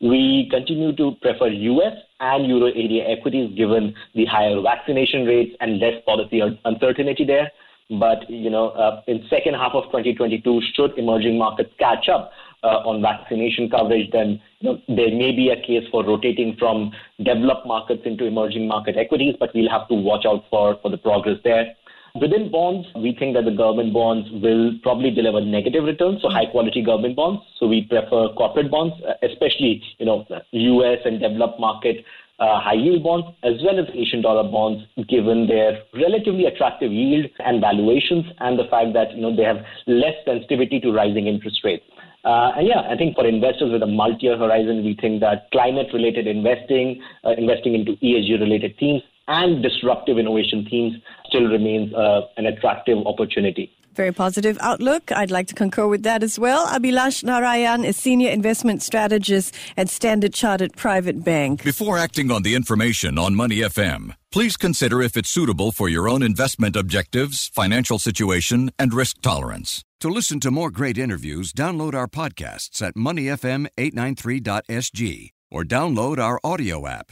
we 0.02 0.48
continue 0.52 0.96
to 0.96 1.12
prefer 1.22 1.48
U.S. 1.48 1.94
and 2.20 2.48
Euro 2.48 2.68
area 2.68 3.08
equities 3.08 3.56
given 3.56 3.94
the 4.16 4.26
higher 4.26 4.60
vaccination 4.62 5.26
rates 5.26 5.56
and 5.60 5.80
less 5.80 6.04
policy 6.06 6.42
uncertainty 6.66 7.26
there. 7.26 7.52
But 7.90 8.30
you 8.30 8.50
know, 8.50 8.70
uh, 8.70 9.02
in 9.08 9.26
second 9.30 9.56
half 9.56 9.74
of 9.74 9.86
2022, 9.86 10.62
should 10.76 10.98
emerging 10.98 11.38
markets 11.38 11.72
catch 11.80 12.10
up, 12.10 12.32
uh, 12.64 12.82
on 12.88 13.02
vaccination 13.02 13.70
coverage, 13.70 14.10
then 14.12 14.42
you 14.60 14.72
know, 14.72 14.82
there 14.88 15.12
may 15.12 15.32
be 15.32 15.50
a 15.50 15.56
case 15.56 15.88
for 15.92 16.04
rotating 16.04 16.56
from 16.58 16.92
developed 17.24 17.68
markets 17.68 18.04
into 18.06 18.26
emerging 18.26 18.68
market 18.68 18.98
equities, 18.98 19.36
but 19.40 19.50
we'll 19.54 19.70
have 19.70 19.88
to 19.90 19.96
watch 19.96 20.26
out 20.26 20.46
for, 20.50 20.78
for 20.82 20.90
the 20.90 20.98
progress 20.98 21.38
there. 21.44 21.76
Within 22.22 22.52
bonds, 22.52 22.88
we 22.96 23.16
think 23.18 23.34
that 23.36 23.46
the 23.46 23.52
government 23.52 23.92
bonds 23.92 24.30
will 24.32 24.78
probably 24.84 25.10
deliver 25.10 25.42
negative 25.42 25.84
returns, 25.84 26.22
so 26.22 26.30
high 26.30 26.46
quality 26.46 26.84
government 26.84 27.16
bonds. 27.16 27.42
So 27.60 27.66
we 27.66 27.82
prefer 27.82 28.30
corporate 28.38 28.70
bonds, 28.70 28.94
uh, 29.04 29.14
especially 29.28 29.82
you 29.98 30.06
know 30.06 30.24
U.S. 30.52 31.00
and 31.06 31.20
developed 31.20 31.60
market 31.60 32.06
uh, 32.40 32.60
high 32.62 32.74
yield 32.74 33.04
bonds 33.04 33.26
as 33.44 33.54
well 33.64 33.80
as 33.80 33.86
Asian 33.96 34.22
dollar 34.22 34.44
bonds, 34.44 34.84
given 35.10 35.48
their 35.48 35.80
relatively 35.96 36.46
attractive 36.46 36.92
yield 36.92 37.26
and 37.40 37.60
valuations, 37.60 38.26
and 38.40 38.60
the 38.60 38.66
fact 38.70 38.94
that 38.94 39.16
you 39.16 39.22
know 39.22 39.36
they 39.36 39.44
have 39.44 39.66
less 39.88 40.14
sensitivity 40.24 40.80
to 40.80 40.92
rising 40.92 41.26
interest 41.26 41.62
rates. 41.64 41.84
Uh, 42.24 42.54
and 42.56 42.68
yeah, 42.68 42.82
I 42.90 42.96
think 42.96 43.16
for 43.16 43.28
investors 43.28 43.72
with 43.72 43.84
a 43.84 43.88
multi-year 43.88 44.38
horizon, 44.38 44.84
we 44.84 44.96
think 45.00 45.20
that 45.20 45.52
climate-related 45.52 46.26
investing, 46.26 47.02
uh, 47.26 47.32
investing 47.38 47.76
into 47.76 47.94
ESG-related 47.98 48.78
themes, 48.80 49.02
and 49.28 49.64
disruptive 49.64 50.18
innovation 50.18 50.68
themes 50.70 50.96
still 51.28 51.46
remains 51.46 51.94
uh, 51.94 52.22
an 52.38 52.46
attractive 52.46 52.98
opportunity. 53.06 53.72
Very 53.96 54.12
positive 54.12 54.58
outlook. 54.60 55.12
I'd 55.12 55.30
like 55.30 55.46
to 55.48 55.54
concur 55.54 55.86
with 55.88 56.02
that 56.04 56.24
as 56.24 56.40
well. 56.40 56.66
Abhilash 56.68 57.24
Narayan 57.24 57.86
is 57.86 57.96
Senior 57.96 58.32
Investment 58.32 58.82
Strategist 58.82 59.54
at 59.78 59.88
Standard 59.88 60.34
Chartered 60.34 60.76
Private 60.76 61.24
Bank. 61.24 61.64
Before 61.64 62.00
acting 62.00 62.32
on 62.32 62.42
the 62.42 62.56
information 62.56 63.20
on 63.20 63.36
Money 63.36 63.58
FM, 63.58 64.16
please 64.32 64.58
consider 64.58 65.04
if 65.04 65.16
it's 65.16 65.30
suitable 65.30 65.72
for 65.72 65.90
your 65.90 66.10
own 66.10 66.24
investment 66.24 66.76
objectives, 66.76 67.50
financial 67.50 68.00
situation, 68.00 68.72
and 68.80 68.96
risk 68.96 69.22
tolerance. 69.22 69.86
To 70.00 70.10
listen 70.10 70.40
to 70.42 70.50
more 70.50 70.72
great 70.72 70.98
interviews, 70.98 71.54
download 71.54 71.94
our 71.94 72.08
podcasts 72.08 72.82
at 72.82 72.96
moneyfm893.sg 72.96 75.30
or 75.52 75.64
download 75.64 76.18
our 76.18 76.40
audio 76.44 76.88
app. 76.88 77.12